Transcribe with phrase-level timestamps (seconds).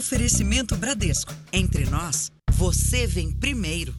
[0.00, 1.30] Oferecimento Bradesco.
[1.52, 3.94] Entre nós, você vem primeiro.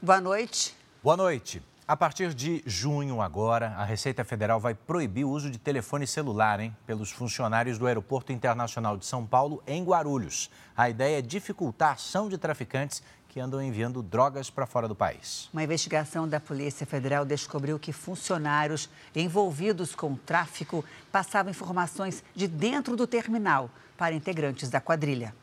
[0.00, 0.72] Boa noite.
[1.02, 1.60] Boa noite.
[1.84, 6.60] A partir de junho agora, a Receita Federal vai proibir o uso de telefone celular,
[6.60, 10.48] hein, pelos funcionários do Aeroporto Internacional de São Paulo em Guarulhos.
[10.76, 13.02] A ideia é dificultar a ação de traficantes
[13.36, 15.50] que andam enviando drogas para fora do país.
[15.52, 22.96] Uma investigação da Polícia Federal descobriu que funcionários envolvidos com tráfico passavam informações de dentro
[22.96, 25.34] do terminal para integrantes da quadrilha.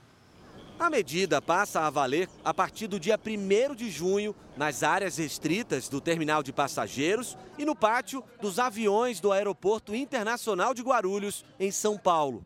[0.80, 5.88] A medida passa a valer a partir do dia 1 de junho nas áreas restritas
[5.88, 11.70] do terminal de passageiros e no pátio dos aviões do Aeroporto Internacional de Guarulhos, em
[11.70, 12.44] São Paulo.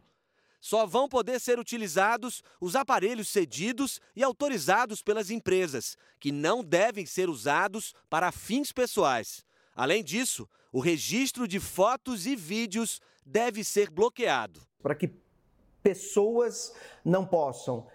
[0.59, 7.05] Só vão poder ser utilizados os aparelhos cedidos e autorizados pelas empresas, que não devem
[7.05, 9.45] ser usados para fins pessoais.
[9.75, 14.61] Além disso, o registro de fotos e vídeos deve ser bloqueado.
[14.81, 15.11] Para que
[15.83, 16.73] pessoas
[17.05, 17.87] não possam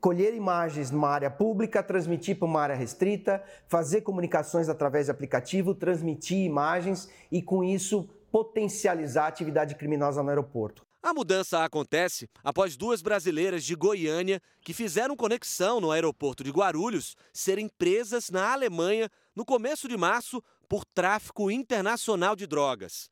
[0.00, 5.74] colher imagens numa área pública, transmitir para uma área restrita, fazer comunicações através de aplicativo,
[5.74, 10.85] transmitir imagens e, com isso, potencializar a atividade criminosa no aeroporto.
[11.06, 17.14] A mudança acontece após duas brasileiras de Goiânia que fizeram conexão no aeroporto de Guarulhos
[17.32, 23.08] serem presas na Alemanha no começo de março por tráfico internacional de drogas.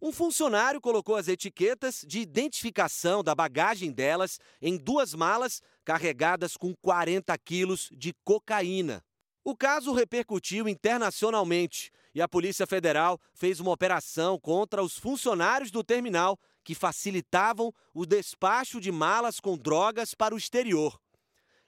[0.00, 6.74] Um funcionário colocou as etiquetas de identificação da bagagem delas em duas malas carregadas com
[6.74, 9.04] 40 quilos de cocaína.
[9.44, 15.84] O caso repercutiu internacionalmente e a Polícia Federal fez uma operação contra os funcionários do
[15.84, 20.98] terminal que facilitavam o despacho de malas com drogas para o exterior.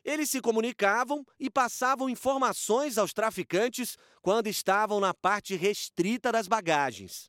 [0.05, 7.29] Eles se comunicavam e passavam informações aos traficantes quando estavam na parte restrita das bagagens.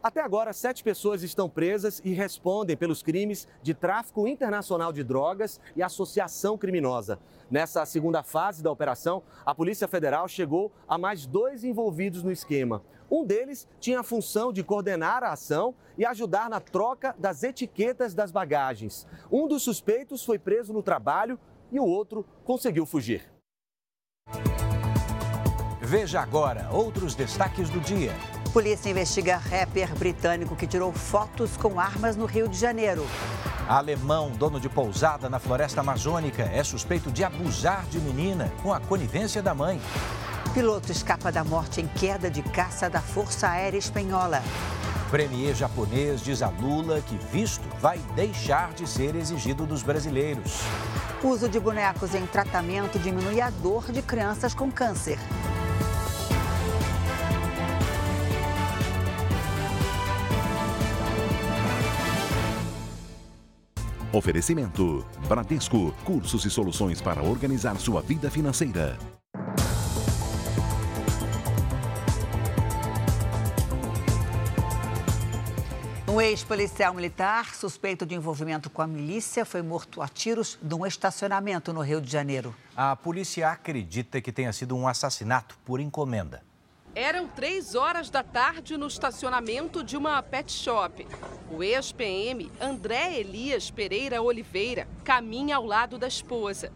[0.00, 5.58] Até agora, sete pessoas estão presas e respondem pelos crimes de tráfico internacional de drogas
[5.74, 7.18] e associação criminosa.
[7.50, 12.84] Nessa segunda fase da operação, a Polícia Federal chegou a mais dois envolvidos no esquema.
[13.10, 18.14] Um deles tinha a função de coordenar a ação e ajudar na troca das etiquetas
[18.14, 19.06] das bagagens.
[19.32, 21.38] Um dos suspeitos foi preso no trabalho
[21.72, 23.22] e o outro conseguiu fugir.
[25.80, 28.12] Veja agora outros destaques do dia.
[28.52, 33.06] Polícia investiga rapper britânico que tirou fotos com armas no Rio de Janeiro.
[33.66, 38.80] Alemão, dono de pousada na floresta amazônica, é suspeito de abusar de menina com a
[38.80, 39.80] conivência da mãe.
[40.58, 44.42] Piloto escapa da morte em queda de caça da Força Aérea Espanhola.
[45.08, 50.62] Premier japonês diz a Lula que visto vai deixar de ser exigido dos brasileiros.
[51.22, 55.16] Uso de bonecos em tratamento diminui a dor de crianças com câncer.
[64.12, 68.98] Oferecimento: Bradesco, cursos e soluções para organizar sua vida financeira.
[76.18, 81.72] Um ex-policial militar suspeito de envolvimento com a milícia foi morto a tiros num estacionamento
[81.72, 82.52] no Rio de Janeiro.
[82.76, 86.42] A polícia acredita que tenha sido um assassinato por encomenda.
[86.92, 91.06] Eram três horas da tarde no estacionamento de uma pet shop.
[91.52, 96.72] O ex-PM André Elias Pereira Oliveira caminha ao lado da esposa.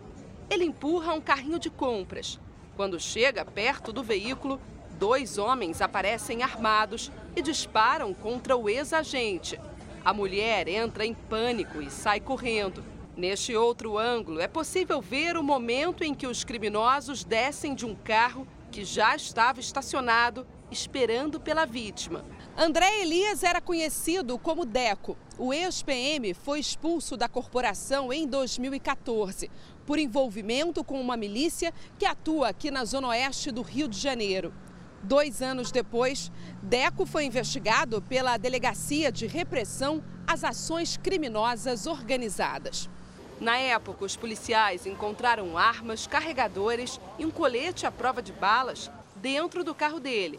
[0.49, 2.39] Ele empurra um carrinho de compras.
[2.77, 4.61] Quando chega perto do veículo,
[4.93, 9.59] dois homens aparecem armados e disparam contra o ex-agente.
[10.05, 12.85] A mulher entra em pânico e sai correndo.
[13.17, 17.95] Neste outro ângulo, é possível ver o momento em que os criminosos descem de um
[17.95, 22.25] carro que já estava estacionado esperando pela vítima.
[22.57, 25.17] André Elias era conhecido como Deco.
[25.39, 29.51] O ex-PM foi expulso da corporação em 2014
[29.87, 34.53] por envolvimento com uma milícia que atua aqui na zona oeste do Rio de Janeiro.
[35.03, 36.31] Dois anos depois,
[36.63, 42.89] Deco foi investigado pela Delegacia de Repressão às Ações Criminosas Organizadas.
[43.41, 49.65] Na época, os policiais encontraram armas, carregadores e um colete à prova de balas dentro
[49.65, 50.39] do carro dele.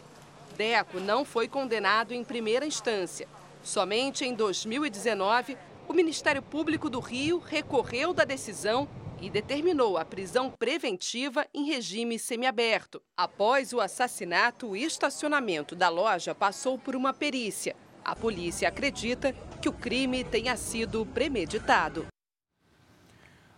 [0.56, 3.28] Deco não foi condenado em primeira instância.
[3.62, 8.88] Somente em 2019, o Ministério Público do Rio recorreu da decisão
[9.24, 13.00] e determinou a prisão preventiva em regime semiaberto.
[13.16, 17.74] Após o assassinato, o estacionamento da loja passou por uma perícia.
[18.04, 19.32] A polícia acredita
[19.62, 22.06] que o crime tenha sido premeditado.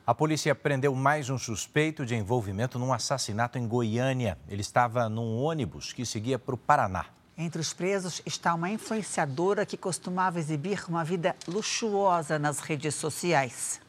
[0.06, 4.38] A polícia prendeu mais um suspeito de envolvimento num assassinato em Goiânia.
[4.48, 7.06] Ele estava num ônibus que seguia para o Paraná.
[7.36, 13.84] Entre os presos está uma influenciadora que costumava exibir uma vida luxuosa nas redes sociais.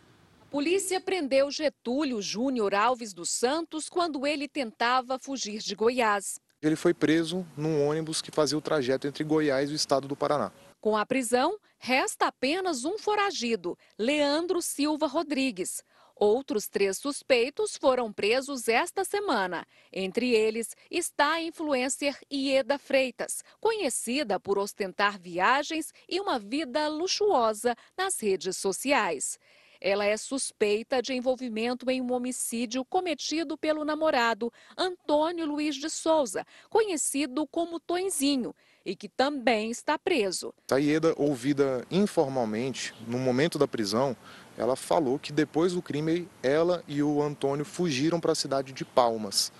[0.49, 6.39] Polícia prendeu Getúlio Júnior Alves dos Santos quando ele tentava fugir de Goiás.
[6.61, 10.15] Ele foi preso num ônibus que fazia o trajeto entre Goiás e o estado do
[10.15, 10.51] Paraná.
[10.79, 15.83] Com a prisão, resta apenas um foragido, Leandro Silva Rodrigues.
[16.15, 19.67] Outros três suspeitos foram presos esta semana.
[19.91, 27.75] Entre eles está a influencer Ieda Freitas, conhecida por ostentar viagens e uma vida luxuosa
[27.97, 29.37] nas redes sociais.
[29.79, 36.45] Ela é suspeita de envolvimento em um homicídio cometido pelo namorado Antônio Luiz de Souza,
[36.69, 40.53] conhecido como Tonzinho, e que também está preso.
[40.71, 44.15] A Ieda, ouvida informalmente no momento da prisão,
[44.57, 48.83] ela falou que depois do crime ela e o Antônio fugiram para a cidade de
[48.83, 49.51] Palmas.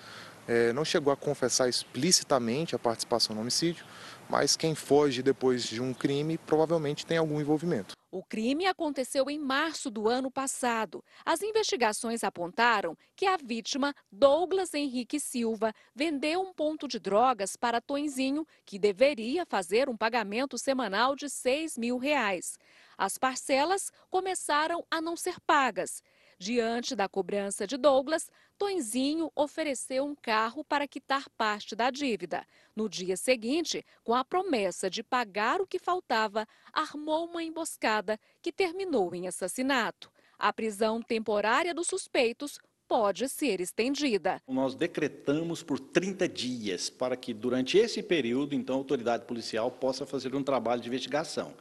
[0.48, 3.86] É, não chegou a confessar explicitamente a participação no homicídio,
[4.30, 7.98] mas quem foge depois de um crime provavelmente tem algum envolvimento.
[8.18, 11.06] O crime aconteceu em março do ano passado.
[11.24, 17.80] As investigações apontaram que a vítima, Douglas Henrique Silva, vendeu um ponto de drogas para
[17.80, 22.58] Tonzinho, que deveria fazer um pagamento semanal de 6 mil reais.
[22.98, 26.02] As parcelas começaram a não ser pagas.
[26.39, 28.30] Diante da cobrança de Douglas,
[28.60, 32.45] Tonzinho ofereceu um carro para quitar parte da dívida.
[32.75, 38.51] No dia seguinte, com a promessa de pagar o que faltava, armou uma emboscada que
[38.51, 40.12] terminou em assassinato.
[40.38, 44.40] A prisão temporária dos suspeitos pode ser estendida.
[44.48, 50.06] Nós decretamos por 30 dias para que, durante esse período, então, a autoridade policial possa
[50.06, 51.56] fazer um trabalho de investigação.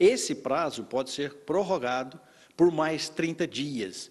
[0.00, 2.18] Esse prazo pode ser prorrogado
[2.56, 4.10] por mais 30 dias.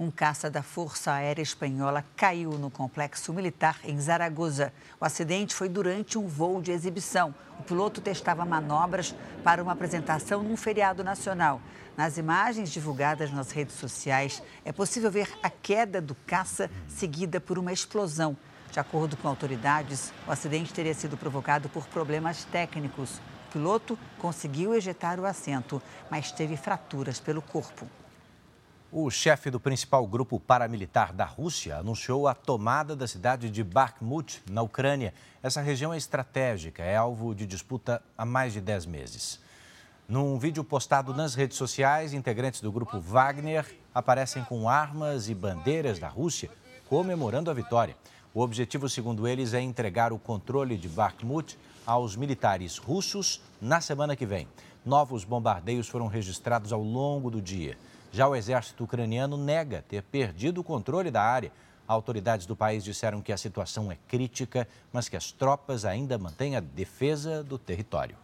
[0.00, 4.72] Um caça da Força Aérea Espanhola caiu no complexo militar em Zaragoza.
[5.00, 7.34] O acidente foi durante um voo de exibição.
[7.58, 9.12] O piloto testava manobras
[9.42, 11.60] para uma apresentação num feriado nacional.
[11.96, 17.58] Nas imagens divulgadas nas redes sociais, é possível ver a queda do caça seguida por
[17.58, 18.36] uma explosão.
[18.70, 23.20] De acordo com autoridades, o acidente teria sido provocado por problemas técnicos.
[23.48, 25.80] O piloto conseguiu ejetar o assento,
[26.10, 27.86] mas teve fraturas pelo corpo.
[28.92, 34.42] O chefe do principal grupo paramilitar da Rússia anunciou a tomada da cidade de Bakhmut,
[34.50, 35.14] na Ucrânia.
[35.42, 39.40] Essa região é estratégica, é alvo de disputa há mais de 10 meses.
[40.06, 43.64] Num vídeo postado nas redes sociais, integrantes do grupo Wagner
[43.94, 46.50] aparecem com armas e bandeiras da Rússia
[46.86, 47.96] comemorando a vitória.
[48.34, 54.14] O objetivo, segundo eles, é entregar o controle de Bakhmut aos militares russos na semana
[54.14, 54.46] que vem.
[54.84, 57.78] Novos bombardeios foram registrados ao longo do dia.
[58.12, 61.50] Já o exército ucraniano nega ter perdido o controle da área.
[61.86, 66.56] Autoridades do país disseram que a situação é crítica, mas que as tropas ainda mantêm
[66.56, 68.16] a defesa do território.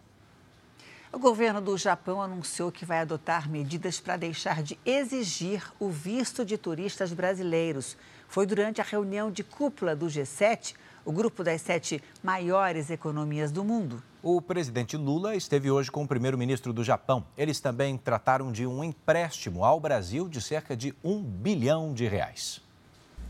[1.10, 6.44] O governo do Japão anunciou que vai adotar medidas para deixar de exigir o visto
[6.44, 7.96] de turistas brasileiros.
[8.28, 13.62] Foi durante a reunião de cúpula do G7 o grupo das sete maiores economias do
[13.62, 14.02] mundo.
[14.22, 17.24] O presidente Lula esteve hoje com o primeiro-ministro do Japão.
[17.36, 22.60] Eles também trataram de um empréstimo ao Brasil de cerca de um bilhão de reais.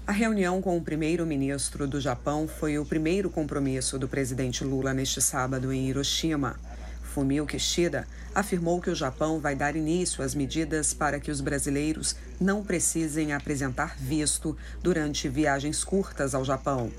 [0.06, 5.20] A reunião com o primeiro-ministro do Japão foi o primeiro compromisso do presidente Lula neste
[5.20, 6.60] sábado em Hiroshima.
[7.02, 12.16] Fumio Kishida afirmou que o Japão vai dar início às medidas para que os brasileiros
[12.40, 16.90] não precisem apresentar visto durante viagens curtas ao Japão.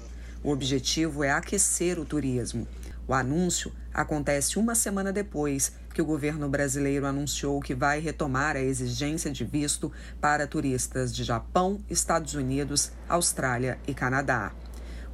[0.46, 2.68] O objetivo é aquecer o turismo.
[3.08, 8.62] O anúncio acontece uma semana depois que o governo brasileiro anunciou que vai retomar a
[8.62, 14.52] exigência de visto para turistas de Japão, Estados Unidos, Austrália e Canadá.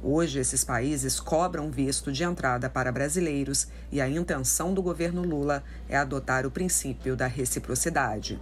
[0.02, 5.64] Hoje, esses países cobram visto de entrada para brasileiros e a intenção do governo Lula
[5.88, 8.38] é adotar o princípio da reciprocidade.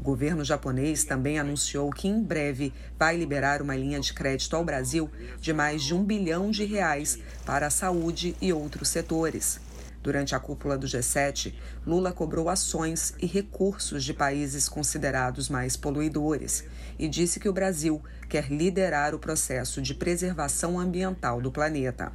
[0.00, 4.64] O governo japonês também anunciou que em breve vai liberar uma linha de crédito ao
[4.64, 9.60] Brasil de mais de um bilhão de reais para a saúde e outros setores.
[10.02, 11.52] Durante a cúpula do G7,
[11.86, 16.64] Lula cobrou ações e recursos de países considerados mais poluidores
[16.98, 22.10] e disse que o Brasil quer liderar o processo de preservação ambiental do planeta.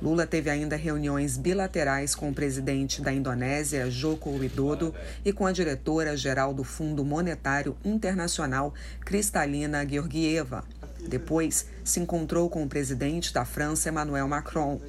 [0.00, 5.52] Lula teve ainda reuniões bilaterais com o presidente da Indonésia, Joko Widodo, e com a
[5.52, 10.64] diretora-geral do Fundo Monetário Internacional, Kristalina Georgieva.
[11.08, 14.80] Depois, se encontrou com o presidente da França, Emmanuel Macron.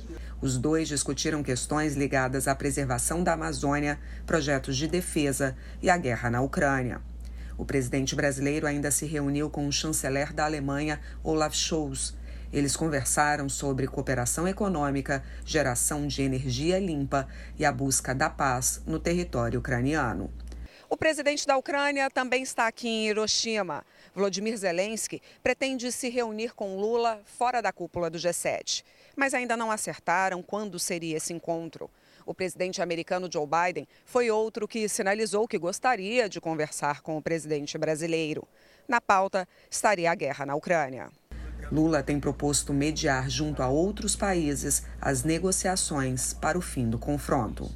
[0.42, 6.30] Os dois discutiram questões ligadas à preservação da Amazônia, projetos de defesa e a guerra
[6.30, 7.02] na Ucrânia.
[7.58, 12.14] O presidente brasileiro ainda se reuniu com o chanceler da Alemanha, Olaf Scholz,
[12.52, 17.28] Eles conversaram sobre cooperação econômica, geração de energia limpa
[17.58, 20.32] e a busca da paz no território ucraniano.
[20.90, 23.86] O presidente da Ucrânia também está aqui em Hiroshima.
[24.16, 28.84] Volodymyr Zelensky pretende se reunir com Lula fora da cúpula do G7,
[29.16, 31.92] mas ainda não acertaram quando seria esse encontro.
[32.26, 37.22] O presidente americano Joe Biden foi outro que sinalizou que gostaria de conversar com o
[37.22, 38.48] presidente brasileiro.
[38.88, 41.12] Na pauta estaria a guerra na Ucrânia.
[41.72, 47.70] Lula tem proposto mediar junto a outros países as negociações para o fim do confronto.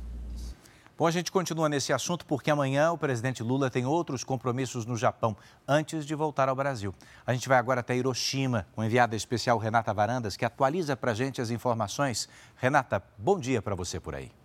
[0.96, 4.96] Bom, a gente continua nesse assunto porque amanhã o presidente Lula tem outros compromissos no
[4.96, 5.36] Japão
[5.68, 6.94] antes de voltar ao Brasil.
[7.26, 11.12] A gente vai agora até Hiroshima com a enviada especial Renata Varandas, que atualiza para
[11.12, 12.30] a gente as informações.
[12.56, 14.43] Renata, bom dia para você por aí.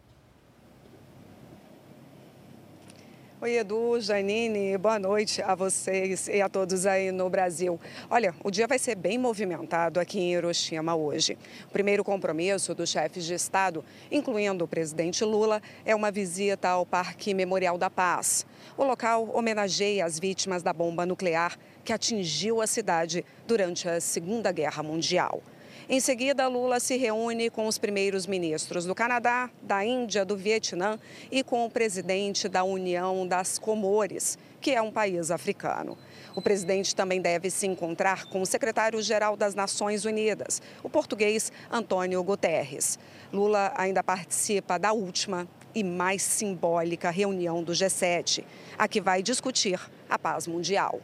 [3.41, 7.79] Oi, Edu, Janine, boa noite a vocês e a todos aí no Brasil.
[8.11, 11.39] Olha, o dia vai ser bem movimentado aqui em Hiroshima hoje.
[11.69, 16.85] O primeiro compromisso dos chefes de Estado, incluindo o presidente Lula, é uma visita ao
[16.85, 18.45] Parque Memorial da Paz.
[18.77, 24.51] O local homenageia as vítimas da bomba nuclear que atingiu a cidade durante a Segunda
[24.51, 25.45] Guerra Mundial.
[25.91, 30.99] Em seguida, Lula se reúne com os primeiros ministros do Canadá, da Índia, do Vietnã
[31.33, 35.97] e com o presidente da União das Comores, que é um país africano.
[36.35, 42.23] O presidente também deve se encontrar com o secretário-geral das Nações Unidas, o português Antônio
[42.23, 42.99] Guterres.
[43.33, 48.45] Lula ainda participa da última e mais simbólica reunião do G7,
[48.77, 51.01] a que vai discutir a paz mundial.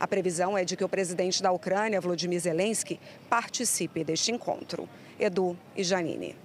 [0.00, 4.88] A previsão é de que o presidente da Ucrânia, Volodymyr Zelensky, participe deste encontro.
[5.18, 6.36] Edu e Janine.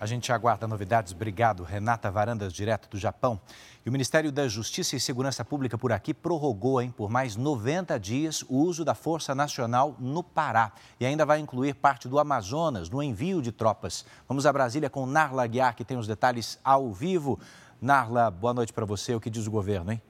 [0.00, 1.12] A gente aguarda novidades.
[1.12, 3.40] Obrigado, Renata Varandas, direto do Japão.
[3.84, 7.98] E o Ministério da Justiça e Segurança Pública por aqui prorrogou hein, por mais 90
[7.98, 10.72] dias o uso da Força Nacional no Pará.
[11.00, 14.04] E ainda vai incluir parte do Amazonas no envio de tropas.
[14.28, 17.40] Vamos a Brasília com Narla Guiar, que tem os detalhes ao vivo.
[17.80, 19.14] Narla, boa noite para você.
[19.14, 20.02] O que diz o governo, hein?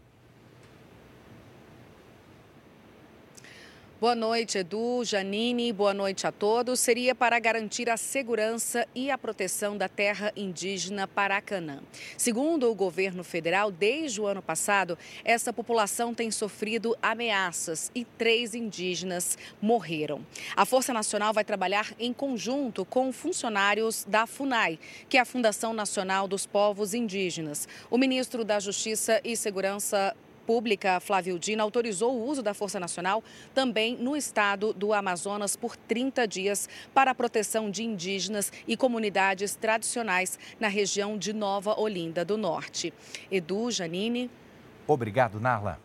[4.05, 6.79] Boa noite, Edu, Janine, boa noite a todos.
[6.79, 11.81] Seria para garantir a segurança e a proteção da terra indígena Paracanã.
[12.19, 18.55] Segundo o governo federal, desde o ano passado, essa população tem sofrido ameaças e três
[18.55, 20.21] indígenas morreram.
[20.55, 25.73] A Força Nacional vai trabalhar em conjunto com funcionários da FUNAI, que é a Fundação
[25.73, 27.67] Nacional dos Povos Indígenas.
[27.91, 33.23] O ministro da Justiça e Segurança Pública, Flávio Dina, autorizou o uso da Força Nacional
[33.55, 39.55] também no estado do Amazonas por 30 dias para a proteção de indígenas e comunidades
[39.55, 42.93] tradicionais na região de Nova Olinda do Norte.
[43.31, 44.31] Edu, Janine.
[44.87, 45.81] Obrigado, Narla.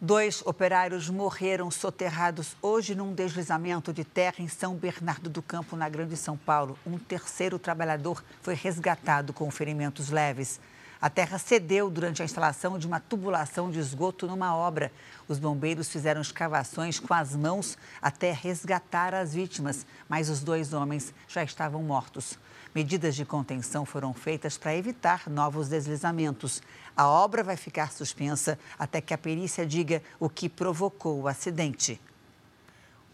[0.00, 5.88] Dois operários morreram soterrados hoje num deslizamento de terra em São Bernardo do Campo, na
[5.88, 6.78] Grande São Paulo.
[6.84, 10.60] Um terceiro trabalhador foi resgatado com ferimentos leves.
[11.04, 14.90] A terra cedeu durante a instalação de uma tubulação de esgoto numa obra.
[15.28, 21.12] Os bombeiros fizeram escavações com as mãos até resgatar as vítimas, mas os dois homens
[21.28, 22.38] já estavam mortos.
[22.74, 26.62] Medidas de contenção foram feitas para evitar novos deslizamentos.
[26.96, 32.00] A obra vai ficar suspensa até que a perícia diga o que provocou o acidente.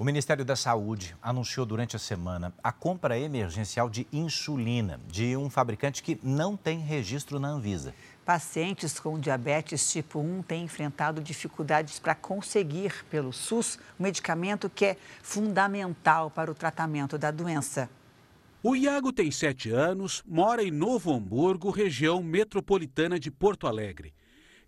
[0.01, 5.51] O Ministério da Saúde anunciou durante a semana a compra emergencial de insulina de um
[5.51, 7.95] fabricante que não tem registro na Anvisa.
[8.25, 14.87] Pacientes com diabetes tipo 1 têm enfrentado dificuldades para conseguir pelo SUS o medicamento que
[14.87, 17.91] é fundamental para o tratamento da doença.
[18.63, 24.15] O Iago tem sete anos, mora em Novo Hamburgo, região metropolitana de Porto Alegre.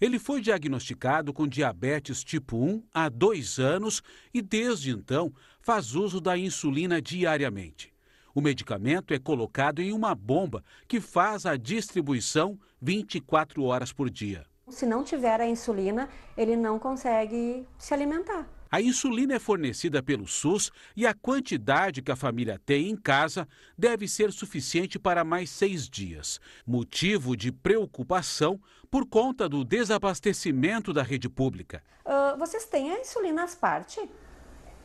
[0.03, 4.03] Ele foi diagnosticado com diabetes tipo 1 há dois anos
[4.35, 7.95] e, desde então, faz uso da insulina diariamente.
[8.35, 14.45] O medicamento é colocado em uma bomba que faz a distribuição 24 horas por dia.
[14.69, 18.49] Se não tiver a insulina, ele não consegue se alimentar.
[18.73, 23.47] A insulina é fornecida pelo SUS e a quantidade que a família tem em casa
[23.77, 26.41] deve ser suficiente para mais seis dias.
[26.67, 28.59] Motivo de preocupação
[28.93, 31.83] por conta do desabastecimento da rede pública.
[32.05, 33.99] Uh, vocês têm a insulina às parte?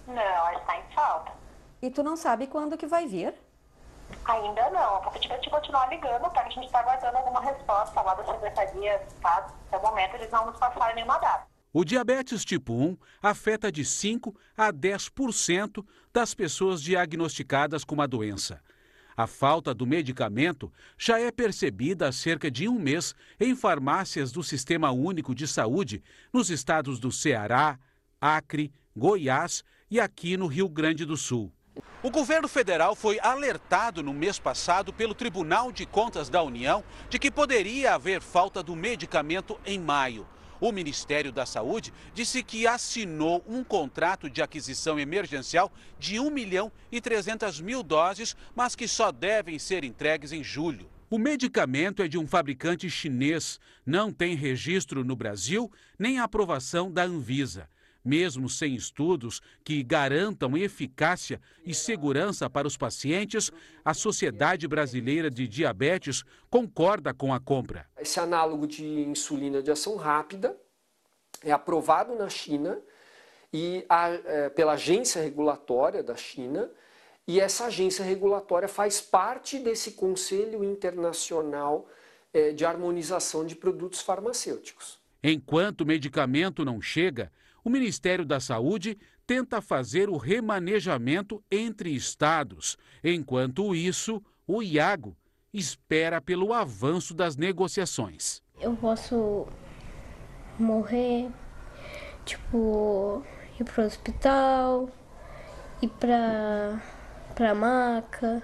[0.07, 1.33] Não, ela está em falta.
[1.81, 3.33] E tu não sabe quando que vai vir?
[4.23, 5.01] Ainda não.
[5.01, 6.39] Vou pedir para te continuar ligando, tá?
[6.41, 9.53] A gente está aguardando alguma resposta lá da Secretaria de Estado.
[9.67, 11.45] Até o momento eles não nos passaram nenhuma data.
[11.73, 18.61] O diabetes tipo 1 afeta de 5 a 10% das pessoas diagnosticadas com a doença.
[19.17, 24.43] A falta do medicamento já é percebida há cerca de um mês em farmácias do
[24.43, 27.79] Sistema Único de Saúde nos estados do Ceará,
[28.21, 31.51] Acre, Goiás e aqui no Rio Grande do Sul.
[32.03, 37.17] O governo federal foi alertado no mês passado pelo Tribunal de Contas da União de
[37.17, 40.27] que poderia haver falta do medicamento em maio.
[40.59, 46.71] O Ministério da Saúde disse que assinou um contrato de aquisição emergencial de 1 milhão
[46.91, 50.89] e 300 mil doses, mas que só devem ser entregues em julho.
[51.09, 57.03] O medicamento é de um fabricante chinês, não tem registro no Brasil nem aprovação da
[57.03, 57.69] Anvisa.
[58.07, 63.51] Mesmo sem estudos que garantam eficácia e segurança para os pacientes,
[63.83, 67.85] a Sociedade Brasileira de Diabetes concorda com a compra.
[67.99, 70.55] Esse análogo de insulina de ação rápida
[71.43, 72.79] é aprovado na China
[73.51, 76.71] e a, é, pela agência regulatória da China
[77.27, 81.89] e essa agência regulatória faz parte desse Conselho Internacional
[82.33, 84.97] eh, de Harmonização de Produtos Farmacêuticos.
[85.21, 87.29] Enquanto o medicamento não chega,
[87.67, 92.77] o Ministério da Saúde tenta fazer o remanejamento entre estados.
[93.03, 95.17] Enquanto isso, o Iago
[95.53, 98.41] espera pelo avanço das negociações.
[98.61, 99.45] Eu posso
[100.57, 101.29] morrer,
[102.23, 103.21] tipo,
[103.59, 104.89] ir para o hospital,
[105.81, 108.41] ir para a maca.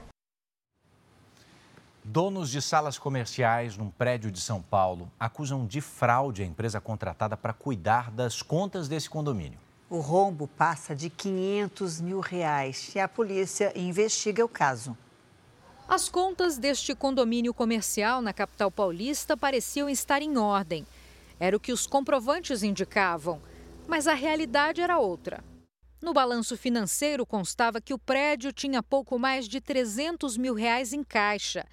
[2.05, 7.37] Donos de salas comerciais num prédio de São Paulo acusam de fraude a empresa contratada
[7.37, 9.57] para cuidar das contas desse condomínio.
[9.89, 14.97] O rombo passa de 500 mil reais e a polícia investiga o caso.
[15.87, 20.85] As contas deste condomínio comercial na capital paulista pareciam estar em ordem.
[21.39, 23.41] Era o que os comprovantes indicavam.
[23.87, 25.41] Mas a realidade era outra.
[26.01, 31.01] No balanço financeiro constava que o prédio tinha pouco mais de 300 mil reais em
[31.01, 31.65] caixa.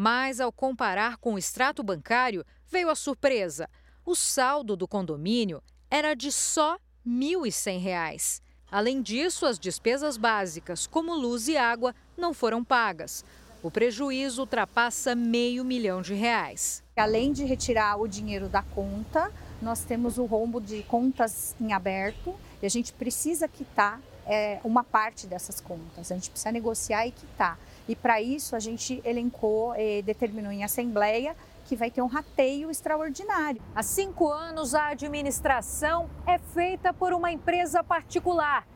[0.00, 3.68] Mas, ao comparar com o extrato bancário, veio a surpresa.
[4.06, 8.40] O saldo do condomínio era de só R$ 1.100.
[8.70, 13.24] Além disso, as despesas básicas, como luz e água, não foram pagas.
[13.60, 16.80] O prejuízo ultrapassa meio milhão de reais.
[16.96, 22.36] Além de retirar o dinheiro da conta, nós temos o rombo de contas em aberto
[22.62, 27.10] e a gente precisa quitar é, uma parte dessas contas, a gente precisa negociar e
[27.10, 27.58] quitar.
[27.88, 32.70] E para isso a gente elencou e determinou em assembleia que vai ter um rateio
[32.70, 33.60] extraordinário.
[33.74, 38.66] Há cinco anos, a administração é feita por uma empresa particular.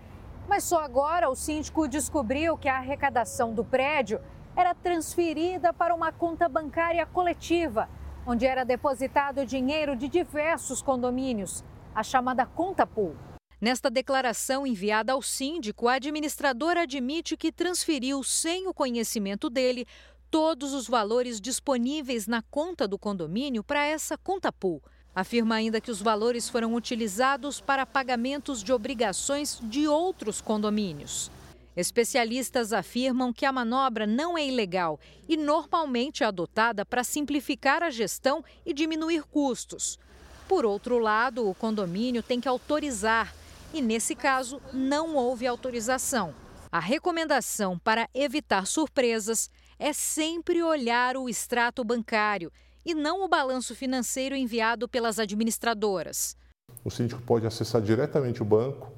[0.49, 4.21] Mas só agora o síndico descobriu que a arrecadação do prédio
[4.57, 7.89] era transferida para uma conta bancária coletiva
[8.27, 13.17] onde era depositado dinheiro de diversos condomínios, a chamada conta pool.
[13.63, 19.87] Nesta declaração enviada ao síndico, a administradora admite que transferiu, sem o conhecimento dele,
[20.33, 24.83] todos os valores disponíveis na conta do condomínio para essa conta pool.
[25.15, 31.31] Afirma ainda que os valores foram utilizados para pagamentos de obrigações de outros condomínios.
[31.77, 34.99] Especialistas afirmam que a manobra não é ilegal
[35.29, 40.01] e normalmente é adotada para simplificar a gestão e diminuir custos.
[40.49, 43.33] Por outro lado, o condomínio tem que autorizar
[43.73, 46.35] e, nesse caso, não houve autorização.
[46.71, 52.51] A recomendação para evitar surpresas é sempre olhar o extrato bancário
[52.85, 56.37] e não o balanço financeiro enviado pelas administradoras.
[56.85, 58.93] O síndico pode acessar diretamente o banco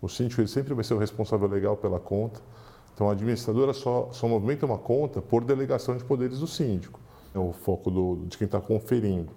[0.00, 2.40] o síndico sempre vai ser o responsável legal pela conta.
[2.94, 6.98] Então, a administradora só, só movimenta uma conta por delegação de poderes do síndico.
[7.34, 9.30] É o foco do, de quem está conferindo.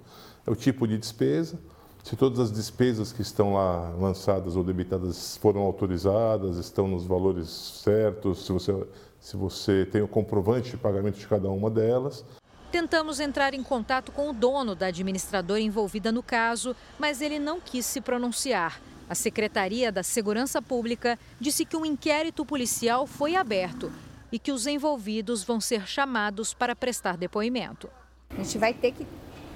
[0.45, 1.59] É o tipo de despesa,
[2.03, 7.47] se todas as despesas que estão lá lançadas ou debitadas foram autorizadas, estão nos valores
[7.47, 8.87] certos, se você,
[9.21, 12.25] se você tem o comprovante de pagamento de cada uma delas.
[12.69, 17.61] Tentamos entrar em contato com o dono da administradora envolvida no caso, mas ele não
[17.61, 18.81] quis se pronunciar.
[19.07, 23.91] A Secretaria da Segurança Pública disse que um inquérito policial foi aberto
[24.29, 27.89] e que os envolvidos vão ser chamados para prestar depoimento.
[28.31, 29.05] A gente vai ter que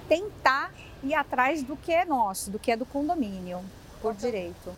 [0.07, 0.71] tentar
[1.03, 3.62] ir atrás do que é nosso, do que é do condomínio,
[4.01, 4.75] por direito.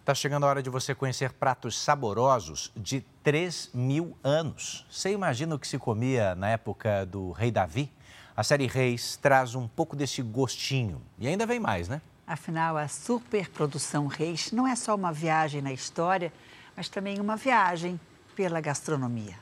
[0.00, 4.84] Está chegando a hora de você conhecer pratos saborosos de 3 mil anos.
[4.90, 7.88] Você imagina o que se comia na época do rei Davi?
[8.36, 11.00] A série Reis traz um pouco desse gostinho.
[11.18, 12.02] E ainda vem mais, né?
[12.26, 16.32] Afinal, a superprodução Reis não é só uma viagem na história,
[16.76, 18.00] mas também uma viagem
[18.34, 19.36] pela gastronomia.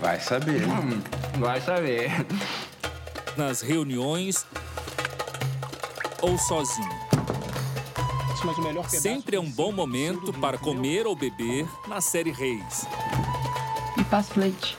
[0.00, 0.66] Vai saber.
[0.66, 1.02] Hum,
[1.38, 2.10] vai saber.
[3.38, 4.44] Nas reuniões
[6.20, 6.98] ou sozinho.
[8.88, 12.84] Sempre é um bom momento para comer ou beber na série Reis.
[13.96, 14.76] E passo leite.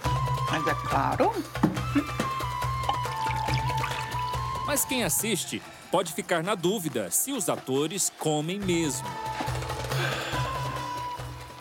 [0.52, 1.32] Mas é claro.
[4.68, 9.08] Mas quem assiste pode ficar na dúvida se os atores comem mesmo.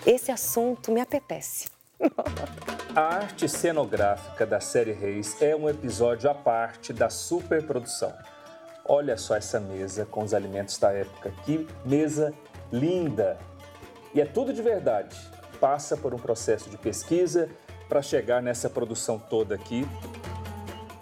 [0.04, 1.68] esse assunto me apetece.
[2.98, 8.12] A arte cenográfica da série Reis é um episódio à parte da superprodução.
[8.84, 11.32] Olha só essa mesa com os alimentos da época.
[11.44, 12.34] Que mesa
[12.72, 13.38] linda!
[14.12, 15.16] E é tudo de verdade.
[15.60, 17.48] Passa por um processo de pesquisa
[17.88, 19.86] para chegar nessa produção toda aqui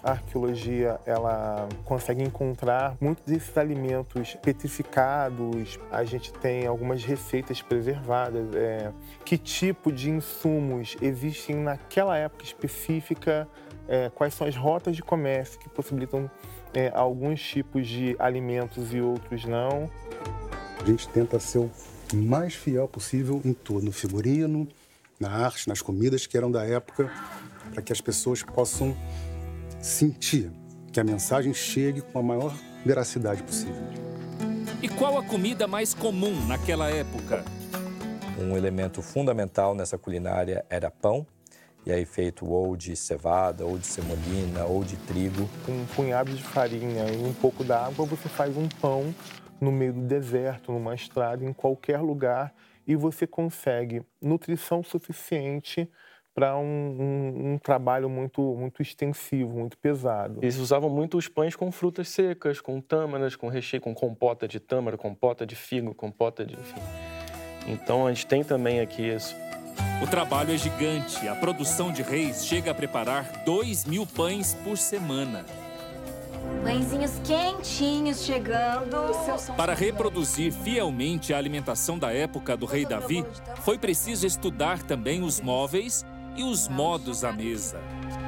[0.06, 5.80] a arqueologia ela consegue encontrar muitos desses alimentos petrificados.
[5.90, 8.54] A gente tem algumas receitas preservadas.
[8.54, 8.92] É,
[9.24, 13.48] que tipo de insumos existem naquela época específica?
[13.88, 16.30] É, quais são as rotas de comércio que possibilitam
[16.72, 19.90] é, alguns tipos de alimentos e outros não?
[20.80, 21.70] A gente tenta ser o
[22.14, 24.68] mais fiel possível em tudo, no figurino,
[25.18, 27.10] na arte, nas comidas que eram da época,
[27.72, 28.96] para que as pessoas possam
[29.80, 30.50] sentir
[30.92, 33.82] que a mensagem chegue com a maior veracidade possível.
[34.82, 37.44] E qual a comida mais comum naquela época?
[38.38, 41.26] Um elemento fundamental nessa culinária era pão,
[41.84, 45.48] e aí feito ou de cevada, ou de semolina, ou de trigo.
[45.64, 49.14] Com um punhado de farinha e um pouco d'água, você faz um pão
[49.60, 52.52] no meio do deserto, numa estrada, em qualquer lugar,
[52.86, 55.88] e você consegue nutrição suficiente
[56.36, 60.38] para um, um, um, trabalho muito, muito extensivo, muito pesado.
[60.42, 64.60] Eles usavam muito os pães com frutas secas, com tâmaras, com recheio, com compota de
[64.60, 66.52] tâmara, compota de figo, compota de...
[66.52, 66.80] enfim.
[67.66, 69.34] Então a gente tem também aqui isso.
[70.02, 71.26] O trabalho é gigante.
[71.26, 75.42] A produção de reis chega a preparar 2 mil pães por semana.
[76.62, 78.94] Pãezinhos quentinhos chegando.
[79.56, 83.24] Para reproduzir fielmente a alimentação da época do rei Davi,
[83.62, 86.04] foi preciso estudar também os móveis
[86.36, 87.80] e os modos à mesa.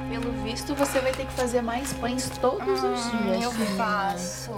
[0.09, 3.43] Pelo visto, você vai ter que fazer mais pães todos os ah, dias.
[3.43, 4.51] Eu faço.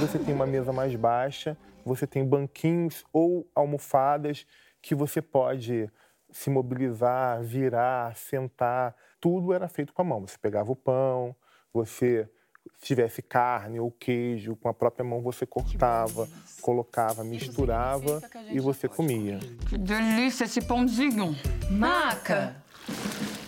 [0.00, 4.46] Você tem uma mesa mais baixa, você tem banquinhos ou almofadas
[4.80, 5.90] que você pode
[6.30, 8.94] se mobilizar, virar, sentar.
[9.20, 10.26] Tudo era feito com a mão.
[10.26, 11.36] Você pegava o pão,
[11.72, 12.28] você
[12.76, 16.28] se tivesse carne ou queijo, com a própria mão você cortava,
[16.62, 19.38] colocava, misturava e você comia.
[19.68, 21.36] Que delícia esse pãozinho!
[21.70, 22.67] Maca!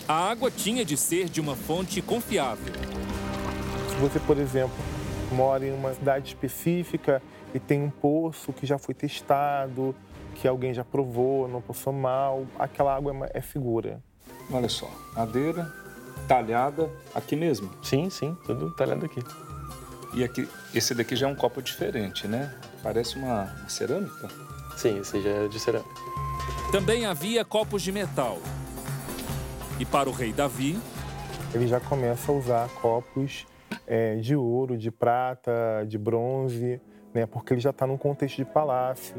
[0.08, 2.72] A água tinha de ser de uma fonte confiável.
[3.88, 4.76] Se você, por exemplo,
[5.32, 7.22] mora em uma cidade específica
[7.54, 9.94] e tem um poço que já foi testado,
[10.34, 14.02] que alguém já provou, não passou mal, aquela água é, é segura.
[14.50, 15.72] Olha só, madeira
[16.26, 17.70] talhada aqui mesmo.
[17.82, 19.20] Sim, sim, tudo talhado aqui.
[20.14, 22.52] E aqui, esse daqui já é um copo diferente, né?
[22.82, 24.28] Parece uma cerâmica.
[24.76, 25.90] Sim, esse já é de cerâmica.
[26.72, 28.38] Também havia copos de metal,
[29.80, 30.78] e para o rei Davi,
[31.54, 33.46] ele já começa a usar copos
[33.86, 36.78] é, de ouro, de prata, de bronze,
[37.14, 39.16] né, porque ele já está num contexto de palácio.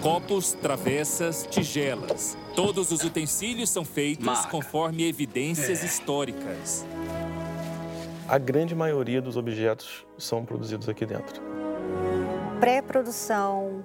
[0.00, 2.38] Copos, travessas, tigelas.
[2.54, 4.48] Todos os utensílios são feitos Marca.
[4.48, 5.86] conforme evidências é.
[5.86, 6.86] históricas.
[8.28, 11.42] A grande maioria dos objetos são produzidos aqui dentro.
[12.60, 13.84] Pré-produção,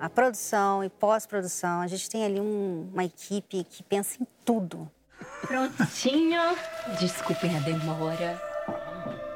[0.00, 4.90] a produção e pós-produção, a gente tem ali um, uma equipe que pensa em tudo.
[5.52, 6.40] Prontinho.
[6.98, 8.40] Desculpem a demora.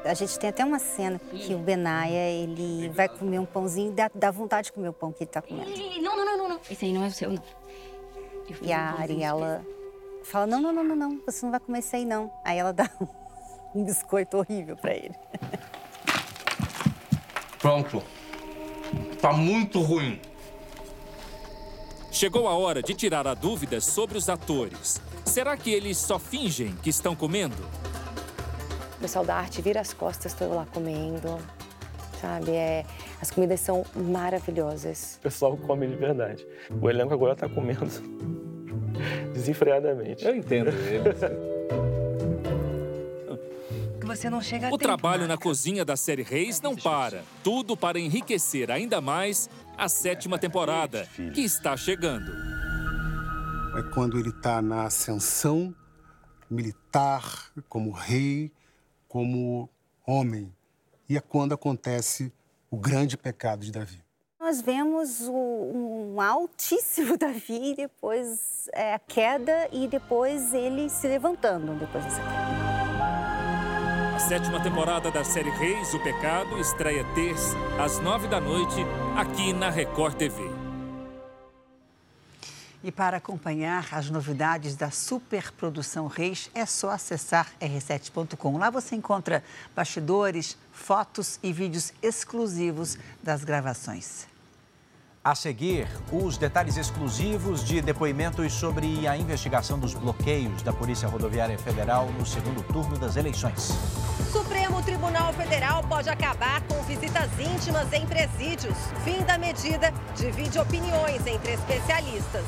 [0.03, 3.93] A gente tem até uma cena que o Benaia, ele vai comer um pãozinho e
[3.93, 5.69] dá, dá vontade de comer o pão que ele tá comendo.
[6.01, 6.59] Não, não, não, não.
[6.71, 7.43] Esse aí não é o seu, não.
[8.63, 9.63] E a Ariela
[10.23, 12.33] fala, não, não, não, não, não, você não vai comer isso aí, não.
[12.43, 12.89] Aí ela dá
[13.75, 15.15] um biscoito horrível para ele.
[17.59, 18.01] Pronto.
[19.21, 20.19] Tá muito ruim.
[22.11, 24.99] Chegou a hora de tirar a dúvida sobre os atores.
[25.27, 27.55] Será que eles só fingem que estão comendo?
[28.97, 31.37] O pessoal da arte vira as costas, estou lá comendo,
[32.19, 32.51] sabe?
[32.51, 32.85] É,
[33.21, 35.17] as comidas são maravilhosas.
[35.19, 36.47] O pessoal come de verdade.
[36.81, 37.85] O elenco agora está comendo
[39.33, 40.25] desenfreadamente.
[40.25, 41.19] Eu entendo eles.
[44.01, 47.23] Você não chega o trabalho na cozinha da série Reis não para.
[47.43, 52.57] Tudo para enriquecer ainda mais a sétima temporada, que está chegando
[53.77, 55.73] é quando ele está na ascensão
[56.49, 58.51] militar, como rei,
[59.07, 59.69] como
[60.05, 60.51] homem.
[61.07, 62.33] E é quando acontece
[62.71, 64.03] o grande pecado de Davi.
[64.39, 71.73] Nós vemos o, um altíssimo Davi, depois é, a queda e depois ele se levantando
[71.75, 72.57] depois dessa queda.
[74.15, 78.83] A sétima temporada da série Reis, o Pecado, estreia terça, às nove da noite,
[79.15, 80.56] aqui na Record TV.
[82.83, 88.57] E para acompanhar as novidades da superprodução Reis, é só acessar r7.com.
[88.57, 89.43] Lá você encontra
[89.75, 94.27] bastidores, fotos e vídeos exclusivos das gravações.
[95.27, 101.59] A seguir, os detalhes exclusivos de depoimentos sobre a investigação dos bloqueios da Polícia Rodoviária
[101.59, 103.73] Federal no segundo turno das eleições.
[104.31, 108.77] Supremo Tribunal Federal pode acabar com visitas íntimas em presídios.
[109.03, 112.45] Fim da medida divide opiniões entre especialistas.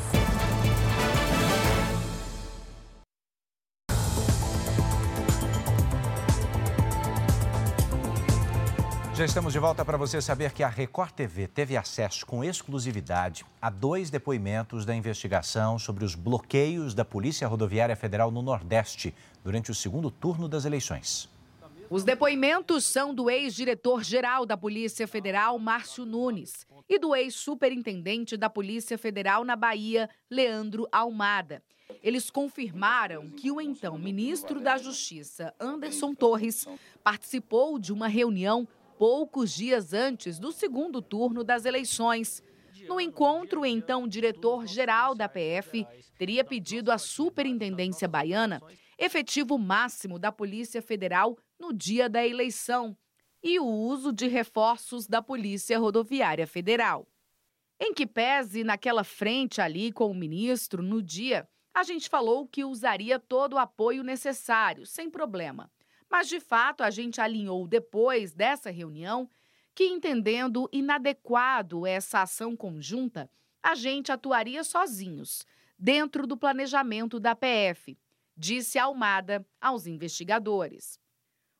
[9.20, 13.46] Já estamos de volta para você saber que a Record TV teve acesso com exclusividade
[13.62, 19.72] a dois depoimentos da investigação sobre os bloqueios da Polícia Rodoviária Federal no Nordeste durante
[19.72, 21.30] o segundo turno das eleições.
[21.90, 28.98] Os depoimentos são do ex-diretor-geral da Polícia Federal, Márcio Nunes, e do ex-superintendente da Polícia
[28.98, 31.62] Federal na Bahia, Leandro Almada.
[32.02, 36.66] Eles confirmaram que o então ministro da Justiça, Anderson Torres,
[37.04, 38.66] participou de uma reunião
[39.00, 42.44] poucos dias antes do segundo turno das eleições.
[42.86, 48.62] No encontro, então, o diretor-geral da PF teria pedido à Superintendência Baiana
[48.98, 52.98] efetivo máximo da Polícia Federal no dia da eleição
[53.42, 57.08] e o uso de reforços da Polícia Rodoviária Federal.
[57.80, 62.66] Em que pese naquela frente ali com o ministro no dia, a gente falou que
[62.66, 65.72] usaria todo o apoio necessário, sem problema.
[66.10, 69.30] Mas, de fato, a gente alinhou depois dessa reunião
[69.76, 73.30] que, entendendo inadequado essa ação conjunta,
[73.62, 75.46] a gente atuaria sozinhos,
[75.78, 77.98] dentro do planejamento da PF,
[78.36, 81.00] disse Almada aos investigadores.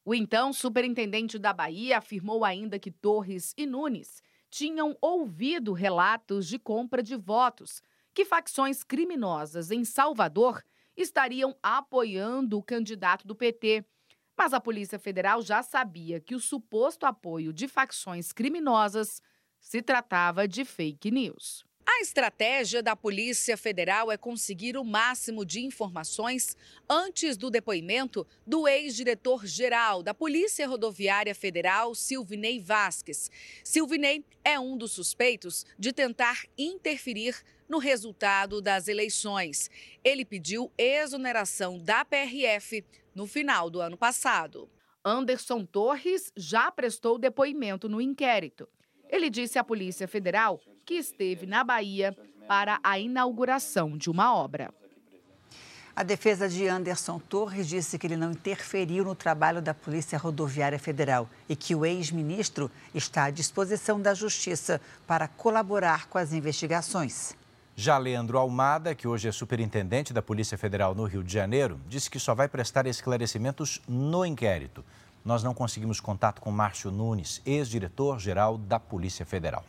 [0.04, 6.58] O então superintendente da Bahia afirmou ainda que Torres e Nunes tinham ouvido relatos de
[6.58, 7.82] compra de votos
[8.14, 10.64] que facções criminosas em Salvador
[10.98, 13.86] estariam apoiando o candidato do PT
[14.40, 19.22] mas a Polícia Federal já sabia que o suposto apoio de facções criminosas
[19.60, 21.66] se tratava de fake news.
[21.92, 26.56] A estratégia da Polícia Federal é conseguir o máximo de informações
[26.88, 33.32] antes do depoimento do ex-diretor-geral da Polícia Rodoviária Federal, Silvinei Vasques.
[33.64, 37.36] Silvinei é um dos suspeitos de tentar interferir
[37.68, 39.68] no resultado das eleições.
[40.04, 44.70] Ele pediu exoneração da PRF no final do ano passado.
[45.04, 48.70] Anderson Torres já prestou depoimento no inquérito.
[49.10, 54.74] Ele disse à Polícia Federal que esteve na Bahia para a inauguração de uma obra.
[55.96, 60.80] A defesa de Anderson Torres disse que ele não interferiu no trabalho da Polícia Rodoviária
[60.80, 67.38] Federal e que o ex-ministro está à disposição da Justiça para colaborar com as investigações.
[67.76, 72.10] Já Leandro Almada, que hoje é superintendente da Polícia Federal no Rio de Janeiro, disse
[72.10, 74.84] que só vai prestar esclarecimentos no inquérito.
[75.24, 79.64] Nós não conseguimos contato com Márcio Nunes, ex-diretor-geral da Polícia Federal.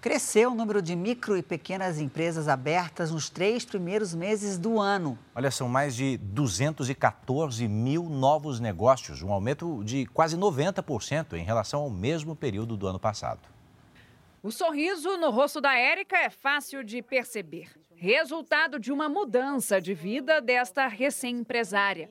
[0.00, 5.18] Cresceu o número de micro e pequenas empresas abertas nos três primeiros meses do ano.
[5.34, 11.82] Olha, são mais de 214 mil novos negócios, um aumento de quase 90% em relação
[11.82, 13.40] ao mesmo período do ano passado.
[14.42, 17.68] O sorriso no rosto da Érica é fácil de perceber.
[17.94, 22.08] Resultado de uma mudança de vida desta recém-empresária.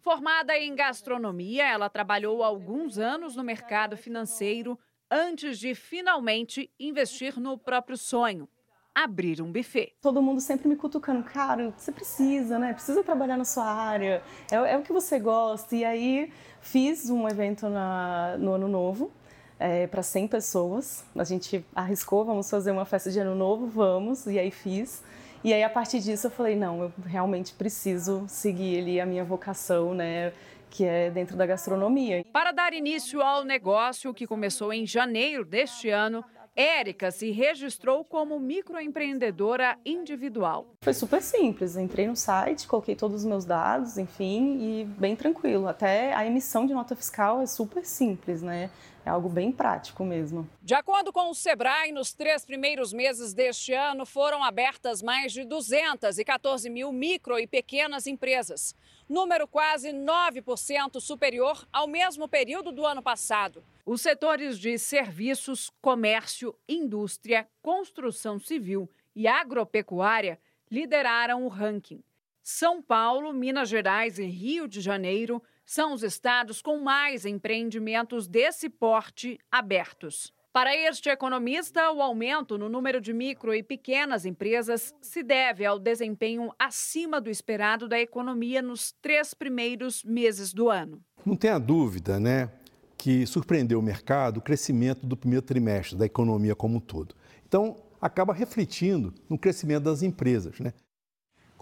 [0.00, 4.78] Formada em gastronomia, ela trabalhou alguns anos no mercado financeiro
[5.12, 8.48] antes de finalmente investir no próprio sonho.
[8.94, 9.92] Abrir um buffet.
[10.00, 12.72] Todo mundo sempre me cutucando, cara, você precisa, né?
[12.72, 15.76] Precisa trabalhar na sua área, é, é o que você gosta.
[15.76, 19.10] E aí fiz um evento na, no Ano Novo,
[19.58, 21.04] é, para 100 pessoas.
[21.14, 25.02] A gente arriscou, vamos fazer uma festa de ano novo, vamos, e aí fiz.
[25.44, 29.24] E aí a partir disso eu falei, não, eu realmente preciso seguir ali a minha
[29.24, 30.32] vocação, né?
[30.72, 32.24] Que é dentro da gastronomia.
[32.32, 36.24] Para dar início ao negócio, que começou em janeiro deste ano,
[36.56, 40.66] Érica se registrou como microempreendedora individual.
[40.82, 41.76] Foi super simples.
[41.76, 45.68] Entrei no site, coloquei todos os meus dados, enfim, e bem tranquilo.
[45.68, 48.70] Até a emissão de nota fiscal é super simples, né?
[49.04, 50.48] É algo bem prático mesmo.
[50.62, 55.44] De acordo com o Sebrae, nos três primeiros meses deste ano foram abertas mais de
[55.44, 58.76] 214 mil micro e pequenas empresas,
[59.08, 63.64] número quase 9% superior ao mesmo período do ano passado.
[63.84, 70.38] Os setores de serviços, comércio, indústria, construção civil e agropecuária
[70.70, 72.04] lideraram o ranking.
[72.40, 78.68] São Paulo, Minas Gerais e Rio de Janeiro são os estados com mais empreendimentos desse
[78.68, 80.32] porte abertos.
[80.52, 85.78] Para este economista, o aumento no número de micro e pequenas empresas se deve ao
[85.78, 91.00] desempenho acima do esperado da economia nos três primeiros meses do ano.
[91.24, 92.50] Não tenha dúvida, né,
[92.98, 97.14] que surpreendeu o mercado o crescimento do primeiro trimestre da economia como um todo.
[97.48, 100.60] Então, acaba refletindo no crescimento das empresas.
[100.60, 100.74] Né?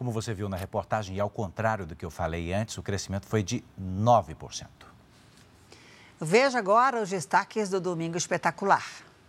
[0.00, 3.26] Como você viu na reportagem, e ao contrário do que eu falei antes, o crescimento
[3.26, 4.66] foi de 9%.
[6.18, 8.82] Veja agora os destaques do Domingo Espetacular.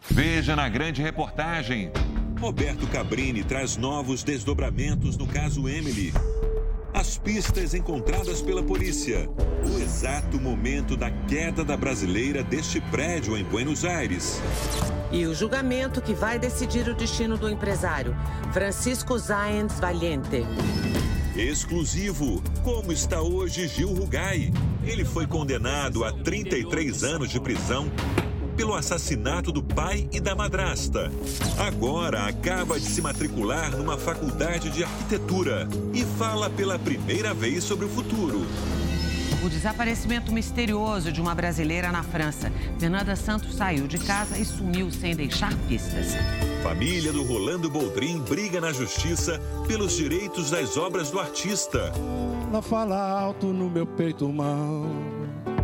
[0.10, 1.92] Veja na grande reportagem.
[2.40, 6.14] Roberto Cabrini traz novos desdobramentos no caso Emily.
[6.94, 9.30] As pistas encontradas pela polícia.
[9.64, 14.42] O exato momento da queda da brasileira deste prédio em Buenos Aires.
[15.10, 18.16] E o julgamento que vai decidir o destino do empresário,
[18.52, 20.46] Francisco Záenz Valiente.
[21.36, 22.44] Exclusivo.
[22.62, 24.52] Como está hoje Gil Rugai?
[24.84, 27.90] Ele foi condenado a 33 anos de prisão
[28.62, 31.12] pelo assassinato do pai e da madrasta.
[31.58, 37.86] Agora acaba de se matricular numa faculdade de arquitetura e fala pela primeira vez sobre
[37.86, 38.46] o futuro.
[39.44, 42.54] O desaparecimento misterioso de uma brasileira na França.
[42.78, 46.10] Fernanda Santos saiu de casa e sumiu sem deixar pistas.
[46.62, 51.92] Família do Rolando Boldrin briga na justiça pelos direitos das obras do artista.
[52.48, 54.86] Ela fala alto no meu peito mal.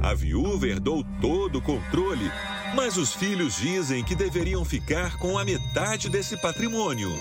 [0.01, 2.31] A viúva herdou todo o controle,
[2.75, 7.11] mas os filhos dizem que deveriam ficar com a metade desse patrimônio.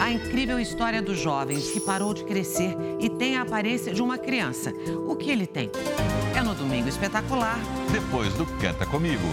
[0.00, 4.18] A incrível história do jovem que parou de crescer e tem a aparência de uma
[4.18, 4.72] criança.
[5.06, 5.70] O que ele tem?
[6.36, 7.58] É no Domingo Espetacular.
[7.92, 9.26] Depois do Canta Comigo.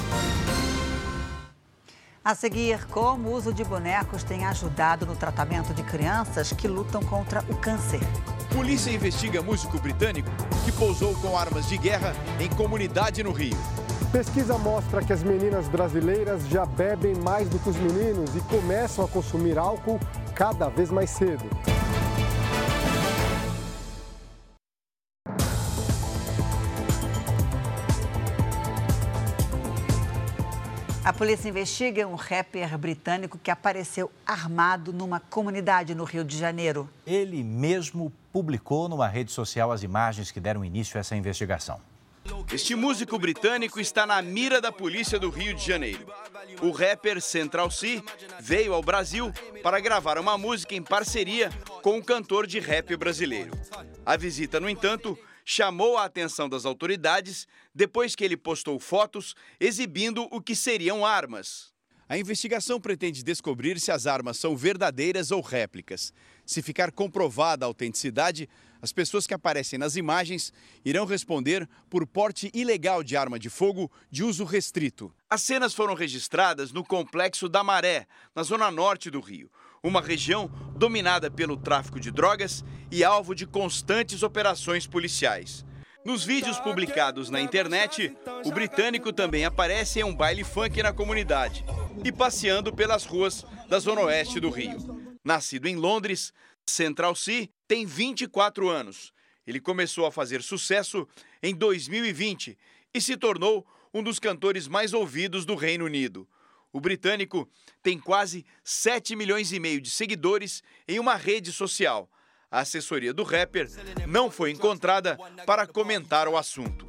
[2.23, 7.01] A seguir, como o uso de bonecos tem ajudado no tratamento de crianças que lutam
[7.01, 8.01] contra o câncer.
[8.53, 10.29] Polícia investiga músico britânico
[10.65, 13.55] que pousou com armas de guerra em comunidade no Rio.
[14.11, 19.03] Pesquisa mostra que as meninas brasileiras já bebem mais do que os meninos e começam
[19.03, 19.99] a consumir álcool
[20.33, 21.45] cada vez mais cedo.
[31.07, 36.89] A polícia investiga um rapper britânico que apareceu armado numa comunidade no Rio de Janeiro.
[37.05, 41.79] Ele mesmo publicou numa rede social as imagens que deram início a essa investigação.
[42.51, 46.05] Este músico britânico está na mira da polícia do Rio de Janeiro.
[46.61, 48.01] O rapper Central C
[48.39, 51.49] veio ao Brasil para gravar uma música em parceria
[51.81, 53.51] com um cantor de rap brasileiro.
[54.05, 60.27] A visita, no entanto, chamou a atenção das autoridades depois que ele postou fotos exibindo
[60.31, 61.76] o que seriam armas.
[62.09, 66.13] A investigação pretende descobrir se as armas são verdadeiras ou réplicas.
[66.45, 68.47] Se ficar comprovada a autenticidade,
[68.81, 70.53] as pessoas que aparecem nas imagens
[70.85, 75.13] irão responder por porte ilegal de arma de fogo de uso restrito.
[75.29, 79.51] As cenas foram registradas no complexo da Maré, na zona norte do Rio,
[79.83, 85.66] uma região dominada pelo tráfico de drogas e alvo de constantes operações policiais.
[86.07, 88.15] Nos vídeos publicados na internet,
[88.45, 91.65] o britânico também aparece em um baile funk na comunidade
[92.01, 94.77] e passeando pelas ruas da zona oeste do Rio.
[95.21, 96.31] Nascido em Londres,
[96.65, 99.11] Central C tem 24 anos.
[99.45, 101.05] Ele começou a fazer sucesso
[101.43, 102.57] em 2020
[102.93, 106.25] e se tornou um dos cantores mais ouvidos do Reino Unido.
[106.71, 107.49] O britânico
[107.83, 112.09] tem quase 7 milhões e meio de seguidores em uma rede social.
[112.49, 113.69] A assessoria do rapper
[114.07, 116.87] não foi encontrada para comentar o assunto.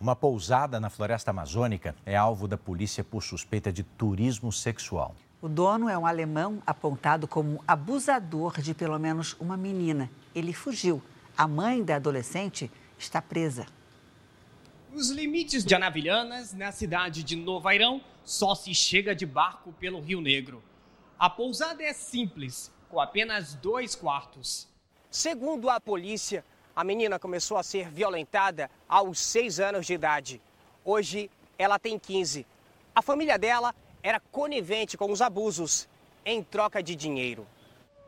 [0.00, 5.14] Uma pousada na floresta amazônica é alvo da polícia por suspeita de turismo sexual.
[5.42, 10.10] O dono é um alemão apontado como abusador de pelo menos uma menina.
[10.34, 11.02] Ele fugiu.
[11.36, 13.66] A mãe da adolescente está presa.
[14.94, 20.22] Os limites de Anavilhanas, na cidade de Novairão, só se chega de barco pelo Rio
[20.22, 20.62] Negro.
[21.18, 24.66] A pousada é simples, com apenas dois quartos.
[25.10, 26.42] Segundo a polícia,
[26.74, 30.40] a menina começou a ser violentada aos seis anos de idade.
[30.82, 32.46] Hoje, ela tem 15.
[32.94, 35.86] A família dela era conivente com os abusos
[36.24, 37.46] em troca de dinheiro.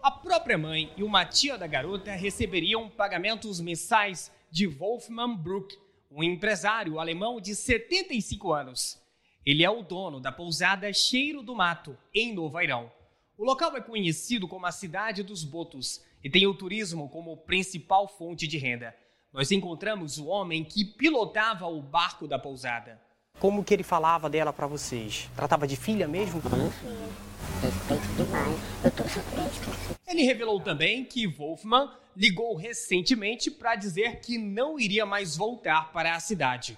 [0.03, 5.77] A própria mãe e uma tia da garota receberiam pagamentos mensais de Wolfman Bruck,
[6.11, 8.99] um empresário alemão de 75 anos.
[9.45, 12.91] Ele é o dono da pousada Cheiro do Mato, em Novairão.
[13.39, 18.09] O local é conhecido como a cidade dos botos e tem o turismo como principal
[18.09, 18.93] fonte de renda.
[19.33, 23.01] Nós encontramos o homem que pilotava o barco da pousada.
[23.39, 25.31] Como que ele falava dela para vocês?
[25.37, 26.43] Tratava de filha mesmo?
[30.09, 36.17] Ele revelou também que Wolfman ligou recentemente para dizer que não iria mais voltar para
[36.17, 36.77] a cidade.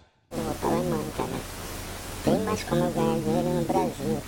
[2.23, 4.23] Tem mais como ganhar dinheiro no Brasil.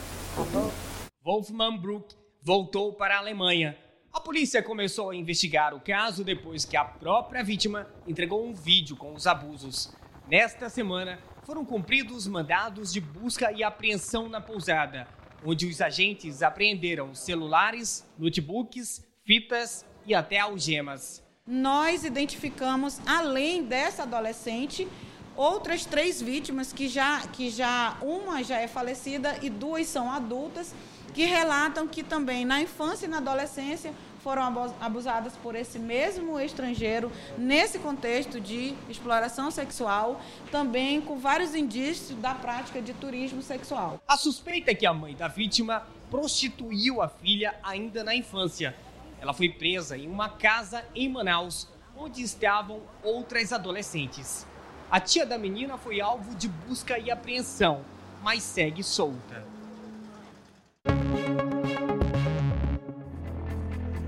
[1.23, 3.79] Wolfman Bruck voltou para a Alemanha.
[4.13, 8.97] A polícia começou a investigar o caso depois que a própria vítima entregou um vídeo
[8.97, 9.93] com os abusos.
[10.29, 15.07] Nesta semana, foram cumpridos mandados de busca e apreensão na pousada.
[15.45, 21.21] onde os agentes apreenderam celulares, notebooks, fitas e até algemas.
[21.45, 24.87] Nós identificamos, além dessa adolescente,
[25.35, 30.73] outras três vítimas que já, que já uma já é falecida e duas são adultas,
[31.15, 33.93] que relatam que também na infância e na adolescência
[34.23, 42.17] foram abusadas por esse mesmo estrangeiro nesse contexto de exploração sexual, também com vários indícios
[42.21, 44.01] da prática de turismo sexual.
[44.07, 48.77] A suspeita é que a mãe da vítima prostituiu a filha ainda na infância.
[49.21, 54.47] Ela foi presa em uma casa em Manaus, onde estavam outras adolescentes.
[54.91, 57.85] A tia da menina foi alvo de busca e apreensão,
[58.23, 59.45] mas segue solta.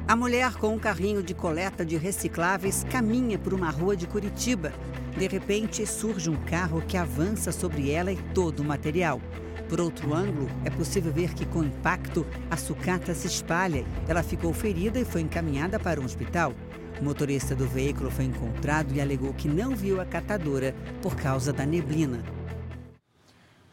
[0.06, 4.70] A mulher com um carrinho de coleta de recicláveis caminha por uma rua de Curitiba.
[5.16, 9.18] De repente, surge um carro que avança sobre ela e todo o material.
[9.66, 13.82] Por outro ângulo, é possível ver que, com impacto, a sucata se espalha.
[14.06, 16.52] Ela ficou ferida e foi encaminhada para um hospital.
[17.00, 21.50] O motorista do veículo foi encontrado e alegou que não viu a catadora por causa
[21.50, 22.22] da neblina.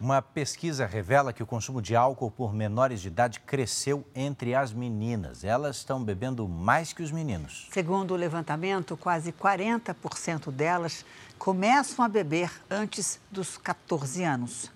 [0.02, 4.74] Uma pesquisa revela que o consumo de álcool por menores de idade cresceu entre as
[4.74, 5.44] meninas.
[5.44, 7.68] Elas estão bebendo mais que os meninos.
[7.72, 11.06] Segundo o levantamento, quase 40% delas
[11.38, 14.72] começam a beber antes dos 14 anos.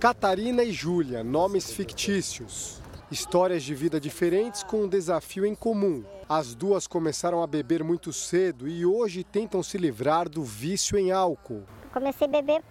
[0.00, 2.80] Catarina e Júlia, nomes fictícios.
[3.10, 6.02] Histórias de vida diferentes com um desafio em comum.
[6.26, 11.12] As duas começaram a beber muito cedo e hoje tentam se livrar do vício em
[11.12, 11.64] álcool.
[11.92, 12.62] Comecei a beber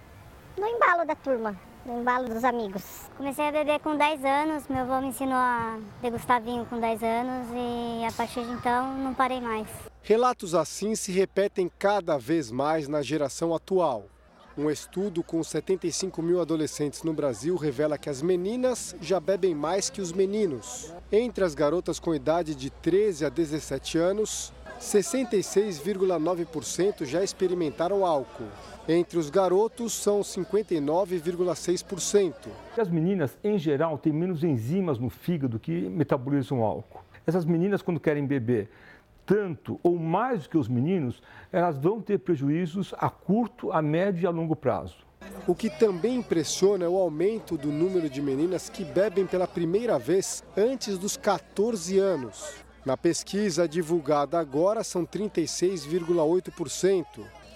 [0.58, 2.84] no embalo da turma, no embalo dos amigos.
[3.18, 7.04] Comecei a beber com 10 anos, meu avô me ensinou a degustar vinho com 10
[7.04, 9.68] anos e a partir de então não parei mais.
[10.04, 14.06] Relatos assim se repetem cada vez mais na geração atual.
[14.58, 19.90] Um estudo com 75 mil adolescentes no Brasil revela que as meninas já bebem mais
[19.90, 20.94] que os meninos.
[21.10, 28.50] Entre as garotas com idade de 13 a 17 anos, 66,9% já experimentaram álcool.
[28.88, 32.34] Entre os garotos, são 59,6%.
[32.78, 37.02] As meninas, em geral, têm menos enzimas no fígado que metabolizam álcool.
[37.26, 38.70] Essas meninas, quando querem beber
[39.24, 41.22] tanto ou mais do que os meninos,
[41.52, 44.98] elas vão ter prejuízos a curto, a médio e a longo prazo.
[45.48, 50.00] O que também impressiona é o aumento do número de meninas que bebem pela primeira
[50.00, 52.56] vez antes dos 14 anos.
[52.84, 57.06] Na pesquisa divulgada agora, são 36,8%.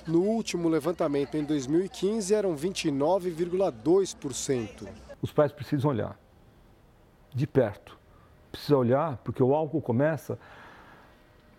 [0.08, 4.88] No último levantamento, em 2015, eram 29,2%.
[5.22, 6.18] Os pais precisam olhar
[7.34, 7.98] de perto.
[8.52, 10.38] Precisa olhar porque o álcool começa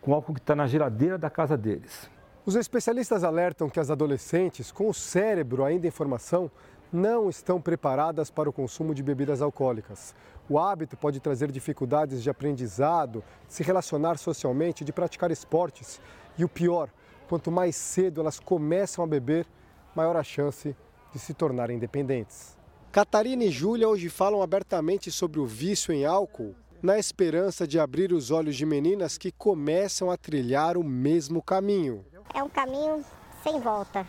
[0.01, 2.09] com álcool que está na geladeira da casa deles.
[2.45, 6.49] Os especialistas alertam que as adolescentes, com o cérebro ainda em formação,
[6.93, 10.15] não estão preparadas para o consumo de bebidas alcoólicas.
[10.49, 16.01] O hábito pode trazer dificuldades de aprendizado, de se relacionar socialmente, de praticar esportes.
[16.39, 16.89] E o pior,
[17.29, 19.47] quanto mais cedo elas começam a beber,
[19.95, 20.77] maior a chance
[21.13, 22.57] de se tornarem dependentes.
[22.93, 28.13] Catarina e Júlia hoje falam abertamente sobre o vício em álcool, na esperança de abrir
[28.13, 32.05] os olhos de meninas que começam a trilhar o mesmo caminho.
[32.35, 33.05] É um caminho
[33.43, 34.07] sem volta,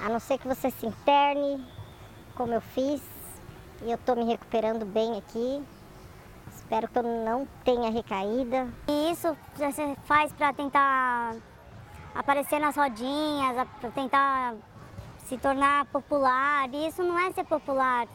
[0.00, 1.64] a não ser que você se interne,
[2.34, 3.00] como eu fiz,
[3.82, 5.62] e eu estou me recuperando bem aqui.
[6.54, 8.68] Espero que eu não tenha recaída.
[8.88, 11.36] E isso você faz para tentar
[12.14, 14.54] aparecer nas rodinhas, tentar
[15.26, 16.68] se tornar popular.
[16.72, 18.06] E isso não é ser popular.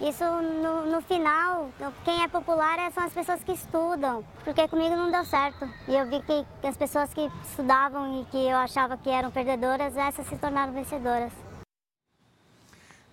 [0.00, 1.68] Isso no, no, final,
[2.04, 5.68] quem é popular é, são as pessoas que estudam, porque comigo não deu certo.
[5.86, 9.96] E eu vi que as pessoas que estudavam e que eu achava que eram perdedoras,
[9.96, 11.32] essas se tornaram vencedoras.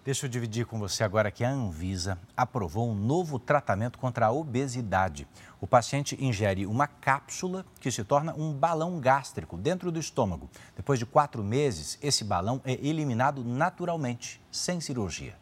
[0.04, 4.32] Deixa eu dividir com você agora que a Anvisa aprovou um novo tratamento contra a
[4.32, 5.28] obesidade.
[5.60, 10.50] O paciente ingere uma cápsula que se torna um balão gástrico dentro do estômago.
[10.76, 15.38] Depois de quatro meses, esse balão é eliminado naturalmente, sem cirurgia.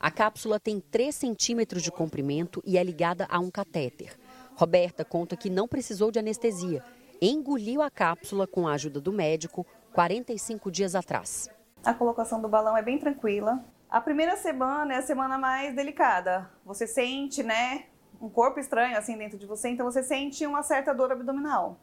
[0.00, 4.18] A cápsula tem 3 centímetros de comprimento e é ligada a um catéter.
[4.56, 6.82] Roberta conta que não precisou de anestesia.
[7.22, 11.48] Engoliu a cápsula com a ajuda do médico 45 dias atrás.
[11.88, 13.64] A colocação do balão é bem tranquila.
[13.88, 16.46] A primeira semana é a semana mais delicada.
[16.62, 17.86] Você sente, né,
[18.20, 21.80] um corpo estranho assim dentro de você, então você sente uma certa dor abdominal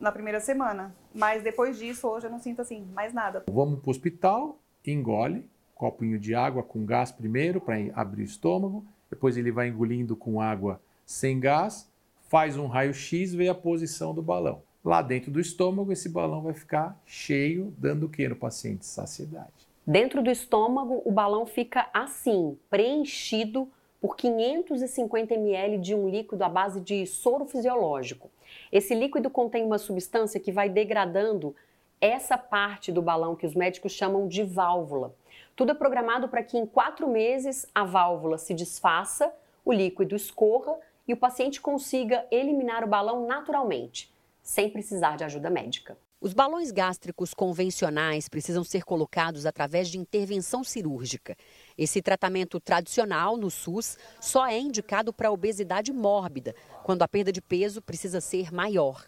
[0.00, 0.92] na primeira semana.
[1.14, 3.44] Mas depois disso, hoje eu não sinto assim mais nada.
[3.48, 8.84] Vamos para o hospital, engole, copinho de água com gás primeiro para abrir o estômago,
[9.08, 11.88] depois ele vai engolindo com água sem gás,
[12.28, 14.64] faz um raio-x, vê a posição do balão.
[14.84, 18.84] Lá dentro do estômago, esse balão vai ficar cheio, dando o que no paciente?
[18.84, 19.66] Saciedade.
[19.86, 23.66] Dentro do estômago, o balão fica assim, preenchido
[23.98, 28.30] por 550 ml de um líquido à base de soro fisiológico.
[28.70, 31.56] Esse líquido contém uma substância que vai degradando
[31.98, 35.14] essa parte do balão que os médicos chamam de válvula.
[35.56, 39.32] Tudo é programado para que em quatro meses a válvula se desfaça,
[39.64, 40.76] o líquido escorra
[41.08, 44.13] e o paciente consiga eliminar o balão naturalmente,
[44.44, 45.96] sem precisar de ajuda médica.
[46.20, 51.36] Os balões gástricos convencionais precisam ser colocados através de intervenção cirúrgica.
[51.76, 57.42] Esse tratamento tradicional no SUS só é indicado para obesidade mórbida, quando a perda de
[57.42, 59.06] peso precisa ser maior.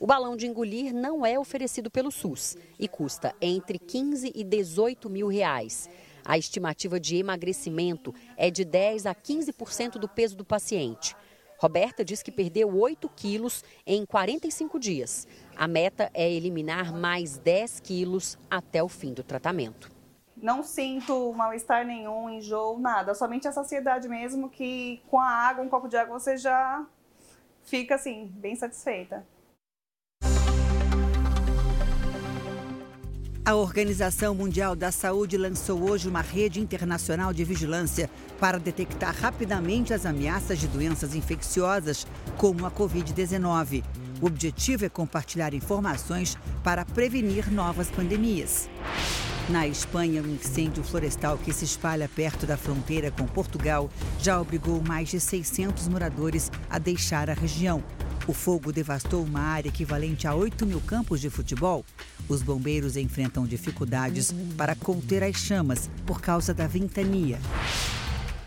[0.00, 5.08] O balão de engolir não é oferecido pelo SUS e custa entre 15 e 18
[5.08, 5.88] mil reais.
[6.24, 11.14] A estimativa de emagrecimento é de 10 a 15% do peso do paciente.
[11.58, 15.26] Roberta diz que perdeu 8 quilos em 45 dias.
[15.56, 19.90] A meta é eliminar mais 10 quilos até o fim do tratamento.
[20.36, 23.14] Não sinto mal-estar nenhum, enjoo, nada.
[23.14, 26.84] Somente a saciedade mesmo, que com a água, um copo de água, você já
[27.64, 29.26] fica assim, bem satisfeita.
[33.46, 39.94] A Organização Mundial da Saúde lançou hoje uma rede internacional de vigilância para detectar rapidamente
[39.94, 43.84] as ameaças de doenças infecciosas, como a Covid-19.
[44.20, 48.68] O objetivo é compartilhar informações para prevenir novas pandemias.
[49.48, 53.88] Na Espanha, um incêndio florestal que se espalha perto da fronteira com Portugal
[54.18, 57.80] já obrigou mais de 600 moradores a deixar a região.
[58.28, 61.84] O fogo devastou uma área equivalente a 8 mil campos de futebol.
[62.28, 67.38] Os bombeiros enfrentam dificuldades para conter as chamas por causa da ventania.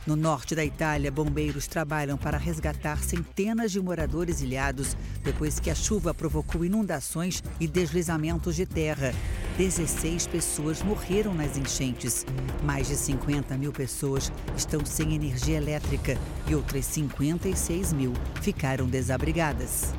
[0.10, 5.76] No norte da Itália, bombeiros trabalham para resgatar centenas de moradores ilhados depois que a
[5.76, 9.14] chuva provocou inundações e deslizamentos de terra.
[9.56, 12.26] 16 pessoas morreram nas enchentes.
[12.64, 19.94] Mais de 50 mil pessoas estão sem energia elétrica e outras 56 mil ficaram desabrigadas.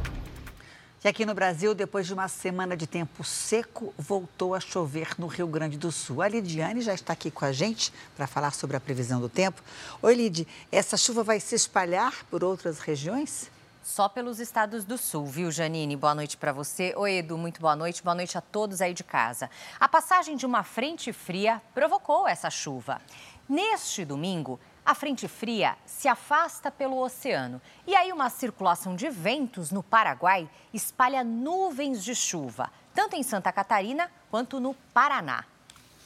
[1.03, 5.27] E aqui no Brasil, depois de uma semana de tempo seco, voltou a chover no
[5.29, 6.21] Rio Grande do Sul.
[6.21, 9.63] A Lidiane já está aqui com a gente para falar sobre a previsão do tempo.
[10.03, 13.51] Oi, Lid, essa chuva vai se espalhar por outras regiões?
[13.83, 15.97] Só pelos estados do sul, viu, Janine?
[15.97, 16.93] Boa noite para você.
[16.95, 18.03] Oi, Edu, muito boa noite.
[18.03, 19.49] Boa noite a todos aí de casa.
[19.81, 23.01] A passagem de uma frente fria provocou essa chuva.
[23.49, 29.71] Neste domingo, a frente fria se afasta pelo oceano e aí uma circulação de ventos
[29.71, 35.45] no Paraguai espalha nuvens de chuva, tanto em Santa Catarina quanto no Paraná.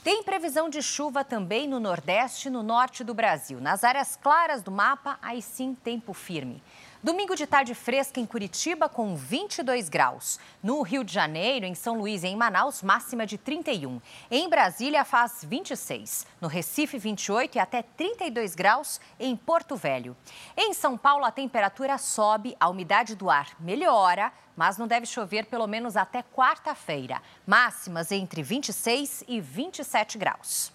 [0.05, 3.59] Tem previsão de chuva também no Nordeste e no Norte do Brasil.
[3.59, 6.63] Nas áreas claras do mapa, aí sim tempo firme.
[7.03, 10.39] Domingo de tarde fresca em Curitiba com 22 graus.
[10.63, 13.99] No Rio de Janeiro, em São Luís e em Manaus, máxima de 31.
[14.31, 16.27] Em Brasília faz 26.
[16.39, 20.15] No Recife, 28 e até 32 graus em Porto Velho.
[20.55, 25.47] Em São Paulo, a temperatura sobe, a umidade do ar melhora, mas não deve chover
[25.47, 27.21] pelo menos até quarta-feira.
[27.47, 30.73] Máximas entre 26 e 27 graus.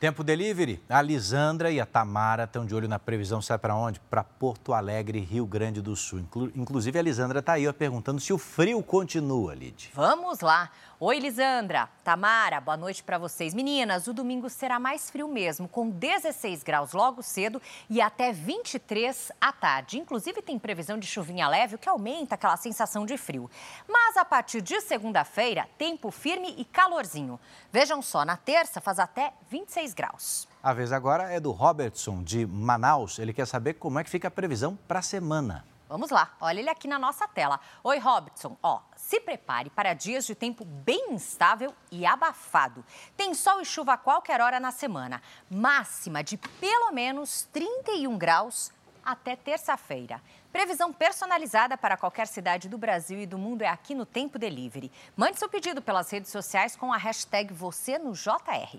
[0.00, 0.80] Tempo delivery.
[0.88, 3.42] A Lisandra e a Tamara estão de olho na previsão.
[3.42, 3.98] Sai para onde?
[3.98, 6.20] Para Porto Alegre, Rio Grande do Sul.
[6.54, 9.90] Inclusive, a Lisandra está aí ó, perguntando se o frio continua, Lid.
[9.92, 10.70] Vamos lá.
[11.00, 11.88] Oi, Lisandra.
[12.02, 13.54] Tamara, boa noite para vocês.
[13.54, 19.30] Meninas, o domingo será mais frio mesmo, com 16 graus logo cedo e até 23
[19.40, 19.96] à tarde.
[19.96, 23.48] Inclusive, tem previsão de chuvinha leve, o que aumenta aquela sensação de frio.
[23.86, 27.38] Mas a partir de segunda-feira, tempo firme e calorzinho.
[27.70, 30.48] Vejam só, na terça faz até 26 graus.
[30.60, 33.20] A vez agora é do Robertson, de Manaus.
[33.20, 35.64] Ele quer saber como é que fica a previsão para a semana.
[35.88, 37.58] Vamos lá, olha ele aqui na nossa tela.
[37.82, 38.58] Oi, Robertson.
[38.62, 42.84] Ó, se prepare para dias de tempo bem instável e abafado.
[43.16, 45.22] Tem sol e chuva a qualquer hora na semana.
[45.50, 48.70] Máxima de pelo menos 31 graus
[49.02, 50.20] até terça-feira.
[50.52, 54.92] Previsão personalizada para qualquer cidade do Brasil e do mundo é aqui no Tempo Delivery.
[55.16, 58.78] Mande seu pedido pelas redes sociais com a hashtag você no JR.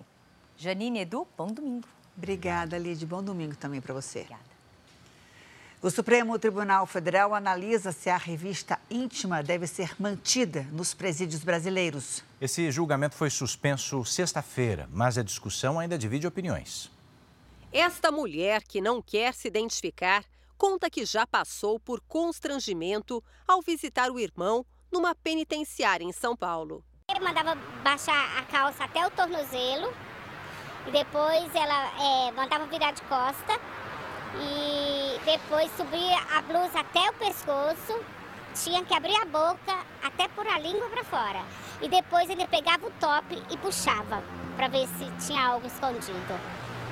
[0.55, 1.87] Janine Edu, bom domingo.
[2.15, 3.03] Obrigada, Lid.
[3.07, 4.19] Bom domingo também para você.
[4.19, 4.58] Obrigada.
[5.81, 12.21] O Supremo Tribunal Federal analisa se a revista íntima deve ser mantida nos presídios brasileiros.
[12.41, 16.91] Esse julgamento foi suspenso sexta-feira, mas a discussão ainda divide opiniões.
[17.71, 20.25] Esta mulher, que não quer se identificar,
[20.57, 26.83] conta que já passou por constrangimento ao visitar o irmão numa penitenciária em São Paulo.
[27.09, 29.93] Ele mandava baixar a calça até o tornozelo
[30.85, 33.57] e depois ela é, mandava virar de costa
[34.37, 37.99] e depois subia a blusa até o pescoço,
[38.53, 41.43] tinha que abrir a boca até por a língua para fora.
[41.81, 44.21] E depois ele pegava o top e puxava.
[44.55, 46.37] para ver se tinha algo escondido.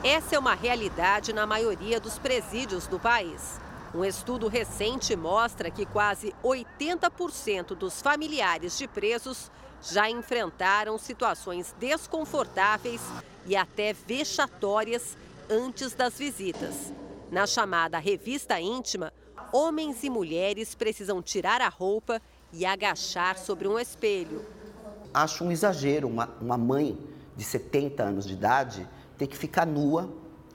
[0.01, 3.59] Essa é uma realidade na maioria dos presídios do país.
[3.93, 13.01] Um estudo recente mostra que quase 80% dos familiares de presos já enfrentaram situações desconfortáveis
[13.45, 15.17] e até vexatórias
[15.49, 16.93] antes das visitas.
[17.31, 19.11] Na chamada revista íntima,
[19.51, 22.21] homens e mulheres precisam tirar a roupa
[22.53, 24.45] e agachar sobre um espelho.
[25.13, 26.97] Acho um exagero uma, uma mãe
[27.35, 30.09] de 70 anos de idade ter que ficar nua,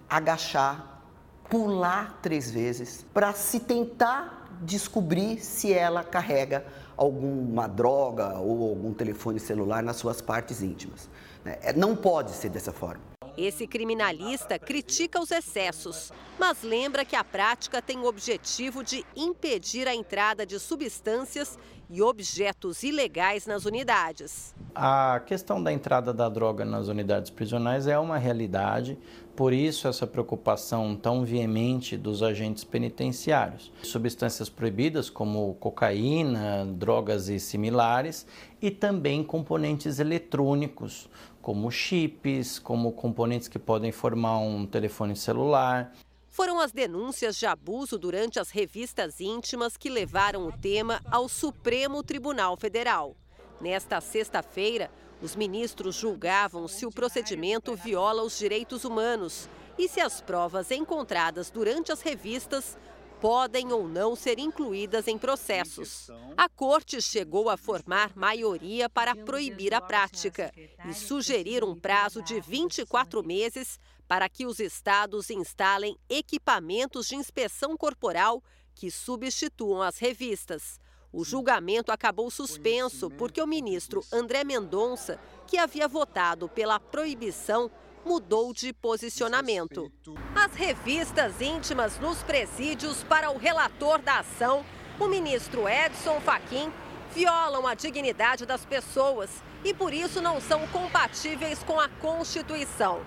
[0.09, 1.03] agachar,
[1.51, 6.65] pular três vezes para se tentar descobrir se ela carrega
[6.97, 11.11] alguma droga ou algum telefone celular nas suas partes íntimas.
[11.45, 11.59] Né?
[11.61, 13.12] É, não pode ser dessa forma.
[13.37, 19.89] Esse criminalista critica os excessos, mas lembra que a prática tem o objetivo de impedir
[19.89, 21.59] a entrada de substâncias
[21.89, 24.55] e objetos ilegais nas unidades.
[24.75, 28.99] A questão da entrada da droga nas unidades prisionais é uma realidade,
[29.37, 33.71] por isso essa preocupação tão veemente dos agentes penitenciários.
[33.83, 38.27] Substâncias proibidas como cocaína, drogas e similares
[38.61, 41.11] e também componentes eletrônicos,
[41.43, 45.93] como chips, como componentes que podem formar um telefone celular.
[46.29, 52.03] Foram as denúncias de abuso durante as revistas íntimas que levaram o tema ao Supremo
[52.03, 53.15] Tribunal Federal.
[53.61, 54.91] Nesta sexta-feira,
[55.21, 61.51] os ministros julgavam se o procedimento viola os direitos humanos e se as provas encontradas
[61.51, 62.79] durante as revistas
[63.23, 66.11] podem ou não ser incluídas em processos.
[66.37, 70.53] A corte chegou a formar maioria para proibir a prática
[70.85, 77.77] e sugerir um prazo de 24 meses para que os estados instalem equipamentos de inspeção
[77.77, 78.43] corporal
[78.75, 80.81] que substituam as revistas.
[81.13, 87.71] O julgamento acabou suspenso porque o ministro André Mendonça, que havia votado pela proibição,
[88.05, 89.91] mudou de posicionamento.
[90.35, 94.65] As revistas íntimas nos presídios para o relator da ação,
[94.99, 96.73] o ministro Edson Fachin,
[97.15, 99.31] violam a dignidade das pessoas
[99.65, 103.01] e por isso não são compatíveis com a Constituição.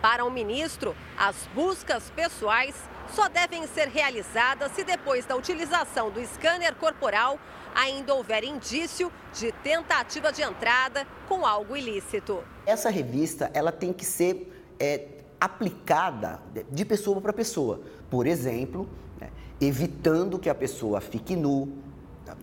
[0.00, 2.74] Para o ministro, as buscas pessoais
[3.14, 7.38] só devem ser realizadas se depois da utilização do scanner corporal
[7.74, 12.42] ainda houver indício de tentativa de entrada com algo ilícito.
[12.66, 15.08] Essa revista ela tem que ser é,
[15.40, 16.40] aplicada
[16.70, 17.80] de pessoa para pessoa.
[18.10, 18.88] Por exemplo,
[19.20, 21.72] né, evitando que a pessoa fique nu,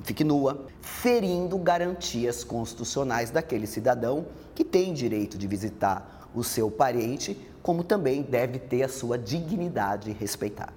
[0.03, 4.25] fique nua, ferindo garantias constitucionais daquele cidadão
[4.55, 10.11] que tem direito de visitar o seu parente, como também deve ter a sua dignidade
[10.11, 10.73] respeitada.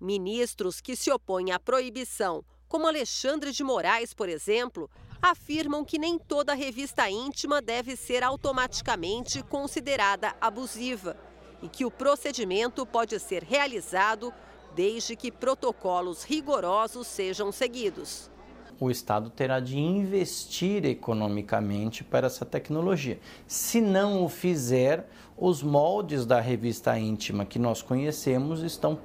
[0.00, 4.90] Ministros que se opõem à proibição como Alexandre de Moraes, por exemplo,
[5.20, 11.16] afirmam que nem toda revista íntima deve ser automaticamente considerada abusiva
[11.62, 14.32] e que o procedimento pode ser realizado
[14.74, 18.30] desde que protocolos rigorosos sejam seguidos.
[18.78, 23.18] O Estado terá de investir economicamente para essa tecnologia.
[23.46, 28.98] Se não o fizer, os moldes da revista íntima que nós conhecemos estão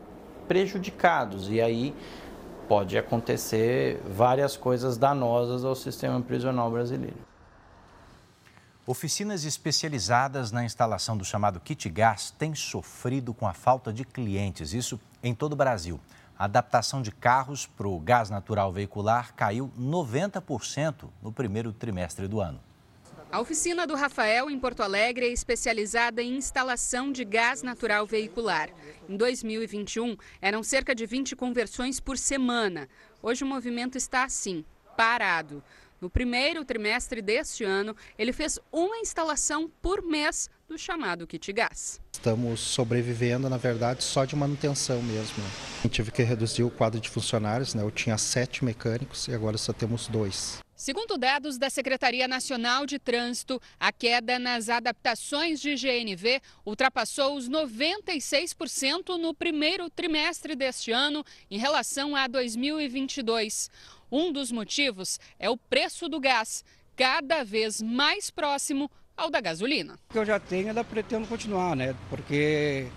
[0.46, 1.96] prejudicados e aí
[2.72, 7.18] pode acontecer várias coisas danosas ao sistema prisional brasileiro.
[8.88, 14.72] Oficinas especializadas na instalação do chamado kit gás têm sofrido com a falta de clientes,
[14.72, 16.00] isso em todo o Brasil.
[16.40, 22.40] A adaptação de carros para o gás natural veicular caiu 90% no primeiro trimestre do
[22.40, 22.62] ano.
[23.32, 28.70] A oficina do Rafael, em Porto Alegre, é especializada em instalação de gás natural veicular.
[29.08, 32.90] Em 2021, eram cerca de 20 conversões por semana.
[33.24, 34.66] Hoje o movimento está assim,
[34.98, 35.64] parado.
[36.02, 42.02] No primeiro trimestre deste ano, ele fez uma instalação por mês do chamado kit gás.
[42.12, 45.42] Estamos sobrevivendo, na verdade, só de manutenção mesmo.
[45.90, 47.82] Tive que reduzir o quadro de funcionários, né?
[47.82, 50.60] Eu tinha sete mecânicos e agora só temos dois.
[50.82, 57.48] Segundo dados da Secretaria Nacional de Trânsito, a queda nas adaptações de GNV ultrapassou os
[57.48, 63.70] 96% no primeiro trimestre deste ano em relação a 2022.
[64.12, 66.66] Um dos motivos é o preço do gás,
[66.96, 70.00] cada vez mais próximo ao da gasolina.
[70.10, 71.96] O que eu já tenho, ainda pretendo continuar, né?
[72.10, 72.88] Porque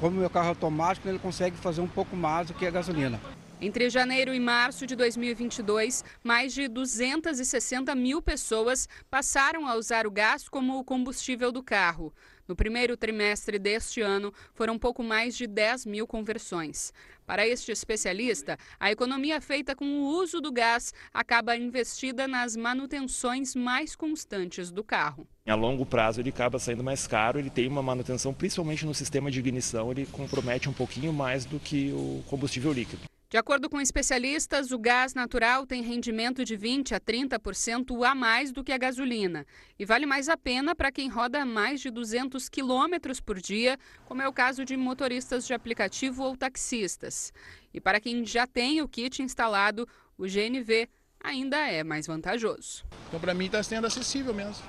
[0.00, 3.20] como meu carro é automático, ele consegue fazer um pouco mais do que a gasolina.
[3.66, 10.10] Entre janeiro e março de 2022, mais de 260 mil pessoas passaram a usar o
[10.10, 12.12] gás como o combustível do carro.
[12.46, 16.92] No primeiro trimestre deste ano, foram pouco mais de 10 mil conversões.
[17.24, 23.54] Para este especialista, a economia feita com o uso do gás acaba investida nas manutenções
[23.54, 25.26] mais constantes do carro.
[25.46, 29.30] A longo prazo ele acaba saindo mais caro, ele tem uma manutenção, principalmente no sistema
[29.30, 33.13] de ignição, ele compromete um pouquinho mais do que o combustível líquido.
[33.34, 38.52] De acordo com especialistas, o gás natural tem rendimento de 20 a 30% a mais
[38.52, 39.44] do que a gasolina
[39.76, 44.22] e vale mais a pena para quem roda mais de 200 quilômetros por dia, como
[44.22, 47.32] é o caso de motoristas de aplicativo ou taxistas.
[47.72, 49.84] E para quem já tem o kit instalado,
[50.16, 52.84] o GNV ainda é mais vantajoso.
[53.08, 54.62] Então, para mim, está sendo acessível mesmo.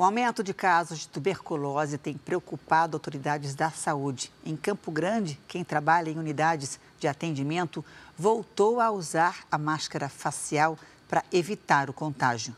[0.00, 4.30] O aumento de casos de tuberculose tem preocupado autoridades da saúde.
[4.46, 7.84] Em Campo Grande, quem trabalha em unidades de atendimento
[8.16, 10.78] voltou a usar a máscara facial
[11.08, 12.54] para evitar o contágio.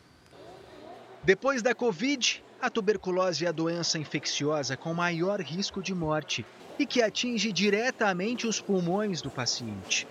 [1.24, 6.45] Depois da Covid, a tuberculose é a doença infecciosa com maior risco de morte
[6.78, 10.07] e que atinge diretamente os pulmões do paciente.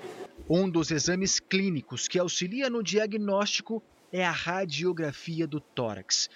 [0.50, 6.28] Um dos exames clínicos que auxilia no diagnóstico é a radiografia do tórax.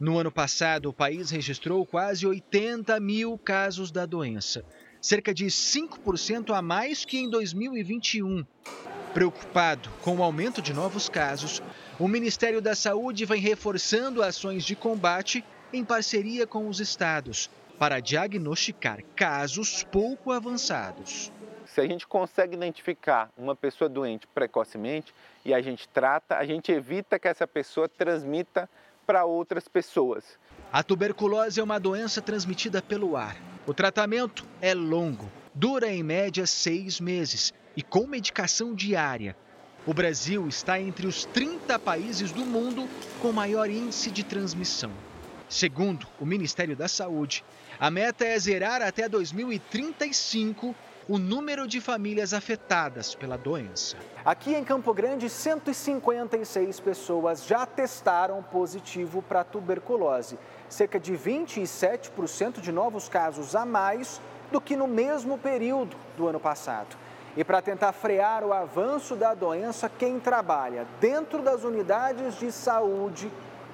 [0.00, 4.64] No ano passado, o país registrou quase 80 mil casos da doença,
[4.98, 8.42] cerca de 5% a mais que em 2021.
[9.12, 11.62] Preocupado com o aumento de novos casos,
[11.98, 18.00] o Ministério da Saúde vem reforçando ações de combate em parceria com os estados para
[18.00, 21.30] diagnosticar casos pouco avançados.
[21.66, 26.72] Se a gente consegue identificar uma pessoa doente precocemente e a gente trata, a gente
[26.72, 28.66] evita que essa pessoa transmita
[29.10, 30.22] para outras pessoas.
[30.72, 33.36] A tuberculose é uma doença transmitida pelo ar.
[33.66, 39.36] O tratamento é longo, dura em média seis meses e com medicação diária.
[39.84, 42.88] O Brasil está entre os 30 países do mundo
[43.20, 44.92] com maior índice de transmissão.
[45.48, 47.44] Segundo o Ministério da Saúde,
[47.80, 50.72] a meta é zerar até 2035
[51.10, 53.96] o número de famílias afetadas pela doença.
[54.24, 60.38] Aqui em Campo Grande, 156 pessoas já testaram positivo para tuberculose,
[60.68, 64.20] cerca de 27% de novos casos a mais
[64.52, 66.96] do que no mesmo período do ano passado.
[67.36, 73.28] E para tentar frear o avanço da doença, quem trabalha dentro das unidades de saúde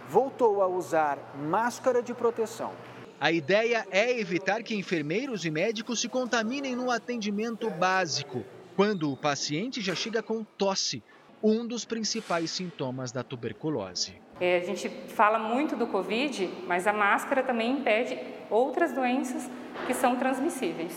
[0.09, 2.73] voltou a usar máscara de proteção.
[3.19, 8.45] A ideia é evitar que enfermeiros e médicos se contaminem no atendimento básico,
[8.77, 11.03] quando o paciente já chega com tosse,
[11.43, 14.21] um dos principais sintomas da tuberculose.
[14.39, 18.19] É, a gente fala muito do Covid, mas a máscara também impede
[18.51, 19.49] outras doenças
[19.87, 20.93] que são transmissíveis,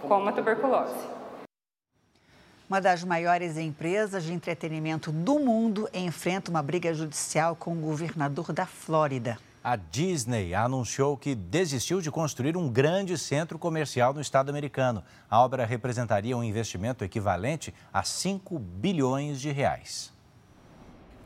[0.00, 1.06] como a tuberculose.
[2.66, 8.54] Uma das maiores empresas de entretenimento do mundo enfrenta uma briga judicial com o governador
[8.54, 14.50] da Flórida a Disney anunciou que desistiu de construir um grande centro comercial no estado
[14.50, 15.02] americano.
[15.28, 20.12] A obra representaria um investimento equivalente a 5 bilhões de reais.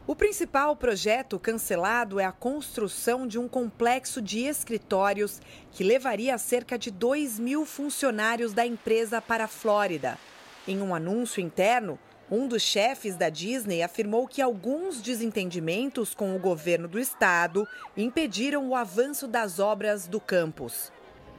[0.04, 6.76] O principal projeto cancelado é a construção de um complexo de escritórios que levaria cerca
[6.76, 10.18] de 2 mil funcionários da empresa para a Flórida.
[10.66, 11.98] Em um anúncio interno,
[12.30, 17.66] um dos chefes da Disney afirmou que alguns desentendimentos com o governo do estado
[17.96, 20.90] impediram o avanço das obras do campus.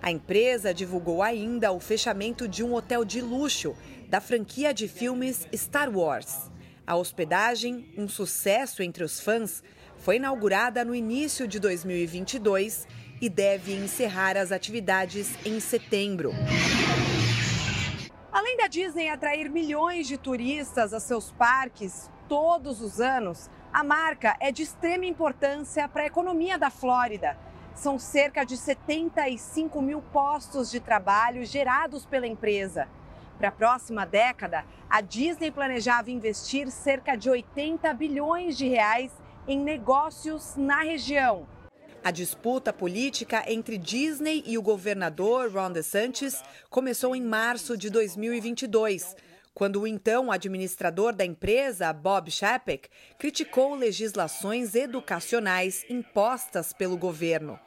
[0.02, 3.76] A empresa divulgou ainda o fechamento de um hotel de luxo
[4.10, 6.52] da franquia de filmes Star Wars.
[6.86, 9.64] A hospedagem, um sucesso entre os fãs,
[9.98, 12.86] foi inaugurada no início de 2022
[13.22, 16.34] e deve encerrar as atividades em setembro.
[18.34, 24.36] Além da Disney atrair milhões de turistas a seus parques todos os anos, a marca
[24.40, 27.38] é de extrema importância para a economia da Flórida.
[27.76, 32.88] São cerca de 75 mil postos de trabalho gerados pela empresa.
[33.38, 39.12] Para a próxima década, a Disney planejava investir cerca de 80 bilhões de reais
[39.48, 41.46] em negócios na região.
[42.04, 49.16] A disputa política entre Disney e o governador Ron DeSantis começou em março de 2022,
[49.54, 57.58] quando o então administrador da empresa, Bob Chapek, criticou legislações educacionais impostas pelo governo.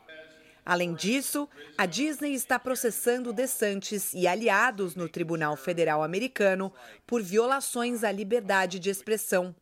[0.66, 6.70] Além disso, a Disney está processando DeSantis e aliados no Tribunal Federal Americano
[7.06, 9.54] por violações à liberdade de expressão.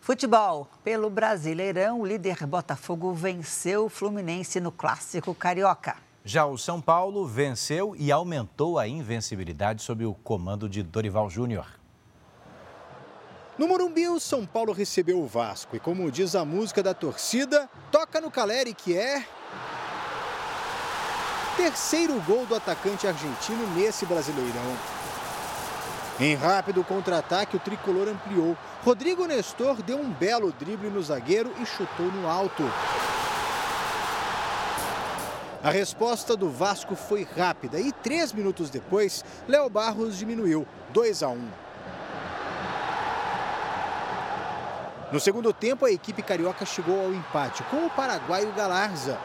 [0.00, 0.66] Futebol.
[0.82, 5.96] Pelo Brasileirão, o líder Botafogo venceu o Fluminense no Clássico Carioca.
[6.24, 11.66] Já o São Paulo venceu e aumentou a invencibilidade sob o comando de Dorival Júnior.
[13.58, 17.68] No Morumbi, o São Paulo recebeu o Vasco e, como diz a música da torcida,
[17.92, 19.22] toca no Caleri que é
[21.58, 24.99] terceiro gol do atacante argentino nesse Brasileirão.
[26.20, 28.54] Em rápido contra-ataque, o tricolor ampliou.
[28.84, 32.62] Rodrigo Nestor deu um belo drible no zagueiro e chutou no alto.
[35.62, 41.28] A resposta do Vasco foi rápida e três minutos depois, Léo Barros diminuiu 2 a
[41.28, 41.48] 1.
[45.12, 49.18] No segundo tempo, a equipe carioca chegou ao empate com o paraguaio Galarza.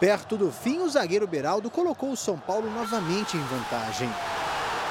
[0.00, 4.08] Perto do fim, o zagueiro Beraldo colocou o São Paulo novamente em vantagem.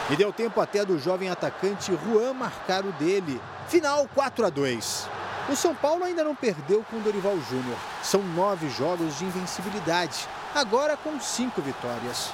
[0.09, 3.41] E deu tempo até do jovem atacante Juan marcar o dele.
[3.67, 5.09] Final 4 a 2.
[5.49, 7.77] O São Paulo ainda não perdeu com Dorival Júnior.
[8.01, 12.31] São nove jogos de invencibilidade, agora com cinco vitórias.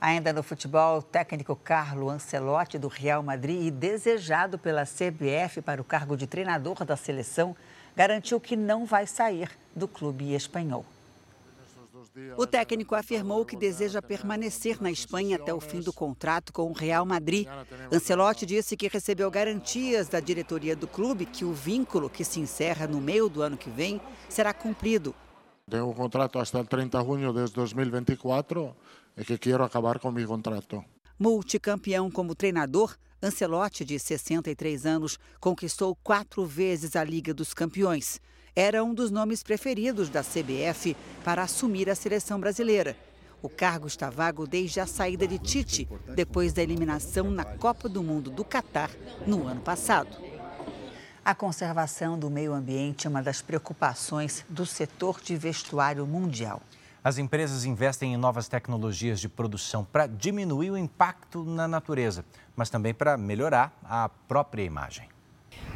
[0.00, 5.80] Ainda no futebol, o técnico Carlo Ancelotti, do Real Madrid e desejado pela CBF para
[5.80, 7.56] o cargo de treinador da seleção,
[7.96, 10.84] garantiu que não vai sair do clube espanhol.
[12.36, 16.72] O técnico afirmou que deseja permanecer na Espanha até o fim do contrato com o
[16.72, 17.46] Real Madrid.
[17.92, 22.86] Ancelotti disse que recebeu garantias da diretoria do clube que o vínculo, que se encerra
[22.86, 25.14] no meio do ano que vem, será cumprido.
[25.68, 28.74] Tenho um contrato até 30 de junho de 2024
[29.16, 30.84] e que quero acabar com meu contrato.
[31.18, 38.20] Multicampeão como treinador, Ancelotti, de 63 anos, conquistou quatro vezes a Liga dos Campeões
[38.54, 42.96] era um dos nomes preferidos da CBF para assumir a seleção brasileira.
[43.42, 48.02] O cargo está vago desde a saída de Tite, depois da eliminação na Copa do
[48.02, 48.90] Mundo do Catar
[49.26, 50.14] no ano passado.
[51.24, 56.62] A conservação do meio ambiente é uma das preocupações do setor de vestuário mundial.
[57.02, 62.24] As empresas investem em novas tecnologias de produção para diminuir o impacto na natureza,
[62.54, 65.08] mas também para melhorar a própria imagem.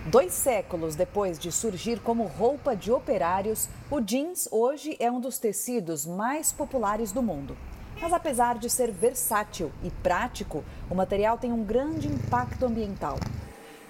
[0.07, 5.39] Dois séculos depois de surgir como roupa de operários, o jeans hoje é um dos
[5.39, 7.57] tecidos mais populares do mundo.
[7.99, 13.19] Mas apesar de ser versátil e prático, o material tem um grande impacto ambiental.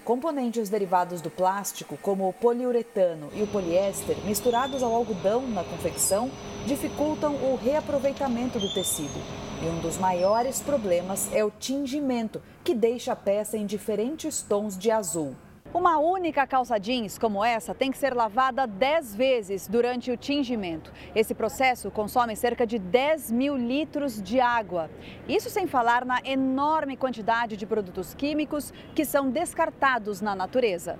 [0.05, 6.31] Componentes derivados do plástico, como o poliuretano e o poliéster, misturados ao algodão na confecção,
[6.65, 9.21] dificultam o reaproveitamento do tecido.
[9.61, 14.79] E um dos maiores problemas é o tingimento, que deixa a peça em diferentes tons
[14.79, 15.35] de azul.
[15.75, 20.93] Uma única calça jeans como essa tem que ser lavada 10 vezes durante o tingimento.
[21.17, 24.89] Esse processo consome cerca de 10 mil litros de água.
[25.29, 30.97] Isso sem falar na enorme quantidade de produtos químicos que são descartados na natureza.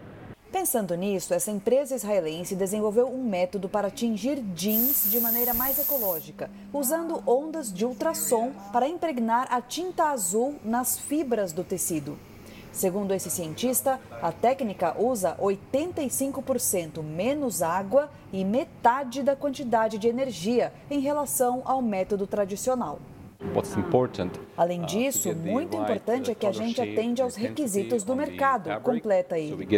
[0.51, 6.51] Pensando nisso, essa empresa israelense desenvolveu um método para tingir jeans de maneira mais ecológica,
[6.73, 12.19] usando ondas de ultrassom para impregnar a tinta azul nas fibras do tecido.
[12.75, 20.73] Segundo esse cientista, a técnica usa 85% menos água e metade da quantidade de energia
[20.91, 22.99] em relação ao método tradicional.
[24.57, 29.39] Além uh, disso, muito importante é que a gente atende aos requisitos do mercado, completa
[29.39, 29.69] ele.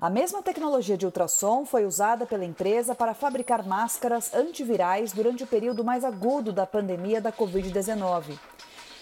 [0.00, 5.46] A mesma tecnologia de ultrassom foi usada pela empresa para fabricar máscaras antivirais durante o
[5.46, 8.36] período mais agudo da pandemia da Covid-19.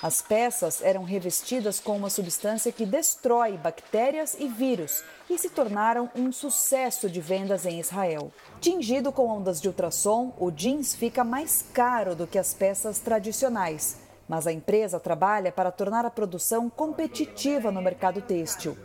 [0.03, 6.11] As peças eram revestidas com uma substância que destrói bactérias e vírus e se tornaram
[6.15, 8.31] um sucesso de vendas em Israel.
[8.61, 13.97] Tingido com ondas de ultrassom, o jeans fica mais caro do que as peças tradicionais,
[14.29, 18.77] mas a empresa trabalha para tornar a produção competitiva no mercado têxtil.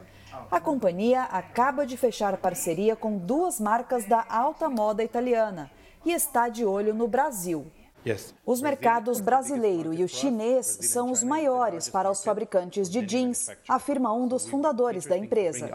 [0.49, 5.70] A companhia acaba de fechar parceria com duas marcas da alta moda italiana
[6.05, 7.70] e está de olho no Brasil.
[8.45, 14.14] Os mercados brasileiro e o chinês são os maiores para os fabricantes de jeans, afirma
[14.14, 15.70] um dos fundadores da empresa.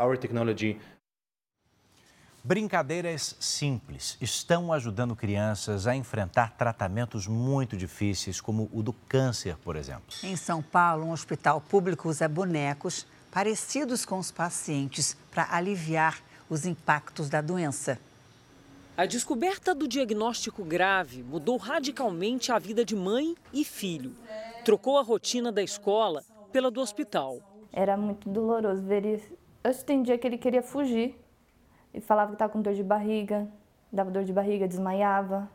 [2.43, 9.75] Brincadeiras simples estão ajudando crianças a enfrentar tratamentos muito difíceis, como o do câncer, por
[9.75, 10.15] exemplo.
[10.23, 16.65] Em São Paulo, um hospital público usa bonecos parecidos com os pacientes para aliviar os
[16.65, 17.99] impactos da doença.
[18.97, 24.17] A descoberta do diagnóstico grave mudou radicalmente a vida de mãe e filho.
[24.65, 27.39] Trocou a rotina da escola pela do hospital.
[27.71, 29.37] Era muito doloroso ver isso.
[29.63, 31.15] Eu tem dia que ele queria fugir
[31.93, 33.47] e falava que estava com dor de barriga,
[33.93, 35.47] dava dor de barriga, desmaiava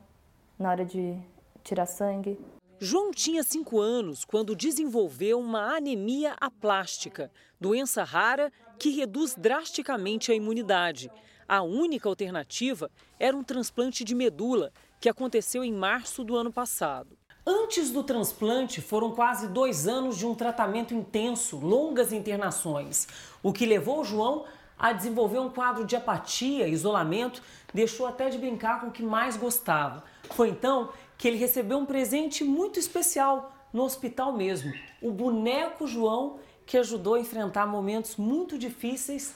[0.59, 1.17] na hora de
[1.63, 2.37] tirar sangue.
[2.79, 10.35] João tinha 5 anos quando desenvolveu uma anemia aplástica, doença rara que reduz drasticamente a
[10.35, 11.09] imunidade.
[11.53, 12.89] A única alternativa
[13.19, 14.71] era um transplante de medula,
[15.01, 17.17] que aconteceu em março do ano passado.
[17.45, 23.05] Antes do transplante, foram quase dois anos de um tratamento intenso, longas internações,
[23.43, 24.45] o que levou o João
[24.79, 27.41] a desenvolver um quadro de apatia, isolamento,
[27.73, 30.05] deixou até de brincar com o que mais gostava.
[30.29, 34.71] Foi então que ele recebeu um presente muito especial no hospital mesmo,
[35.01, 39.35] o boneco João, que ajudou a enfrentar momentos muito difíceis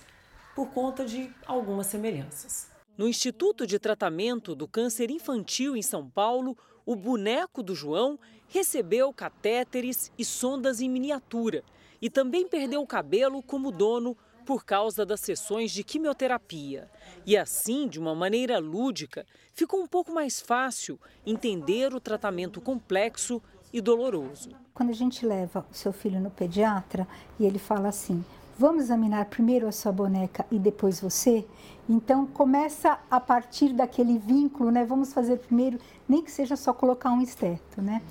[0.55, 2.69] por conta de algumas semelhanças.
[2.97, 9.11] No Instituto de Tratamento do Câncer Infantil em São Paulo, o boneco do João recebeu
[9.11, 11.63] catéteres e sondas em miniatura
[12.01, 16.89] e também perdeu o cabelo como dono por causa das sessões de quimioterapia.
[17.25, 23.41] E assim, de uma maneira lúdica, ficou um pouco mais fácil entender o tratamento complexo
[23.73, 24.51] e doloroso.
[24.73, 27.07] Quando a gente leva o seu filho no pediatra
[27.39, 28.23] e ele fala assim:
[28.57, 31.45] vamos examinar primeiro a sua boneca e depois você?
[31.87, 34.83] Então começa a partir daquele vínculo, né?
[34.83, 38.01] Vamos fazer primeiro, nem que seja só colocar um esteto, né?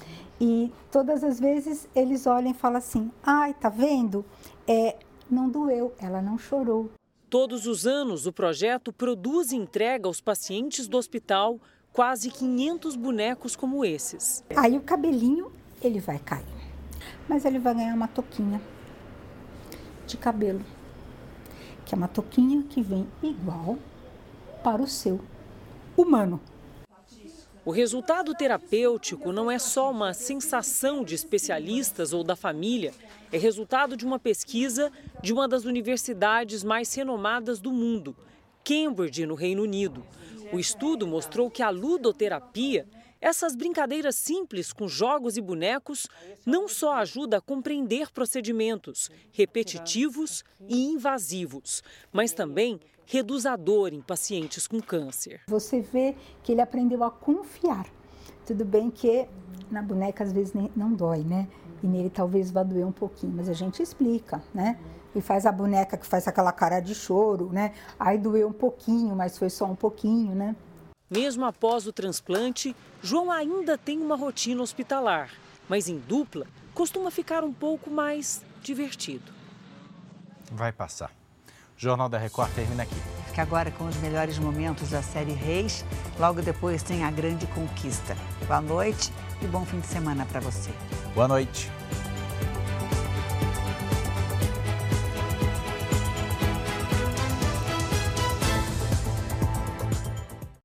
[0.41, 4.25] E todas as vezes eles olham e falam assim: ai, tá vendo?
[4.67, 4.97] É,
[5.31, 6.91] não doeu, ela não chorou.
[7.29, 11.59] Todos os anos, o projeto produz e entrega aos pacientes do hospital
[11.93, 14.45] quase 500 bonecos como esses.
[14.55, 15.51] Aí o cabelinho,
[15.83, 16.45] ele vai cair,
[17.29, 18.61] mas ele vai ganhar uma toquinha
[20.07, 20.65] de cabelo,
[21.85, 23.79] que é uma toquinha que vem igual
[24.63, 25.21] para o seu
[25.97, 26.41] humano.
[27.65, 32.93] O resultado terapêutico não é só uma sensação de especialistas ou da família,
[33.33, 34.93] é resultado de uma pesquisa
[35.23, 38.15] de uma das universidades mais renomadas do mundo,
[38.63, 40.05] Cambridge, no Reino Unido.
[40.53, 42.87] O estudo mostrou que a ludoterapia,
[43.25, 46.07] essas brincadeiras simples com jogos e bonecos,
[46.45, 54.03] não só ajuda a compreender procedimentos repetitivos e invasivos, mas também reduz a dor em
[54.03, 55.41] pacientes com câncer.
[55.49, 57.87] Você vê que ele aprendeu a confiar.
[58.45, 59.27] Tudo bem que
[59.71, 61.49] na boneca às vezes não dói, né?
[61.83, 64.79] E nele talvez vá doer um pouquinho, mas a gente explica, né?
[65.15, 67.73] E faz a boneca que faz aquela cara de choro, né?
[67.99, 70.55] Aí doeu um pouquinho, mas foi só um pouquinho, né?
[71.11, 75.31] Mesmo após o transplante, João ainda tem uma rotina hospitalar,
[75.69, 79.33] mas em dupla costuma ficar um pouco mais divertido.
[80.51, 81.11] Vai passar.
[81.77, 82.95] O Jornal da Record termina aqui.
[83.27, 85.85] Fique agora com os melhores momentos da série Reis.
[86.19, 88.17] Logo depois tem a grande conquista.
[88.47, 90.71] Boa noite e bom fim de semana para você.
[91.15, 91.71] Boa noite.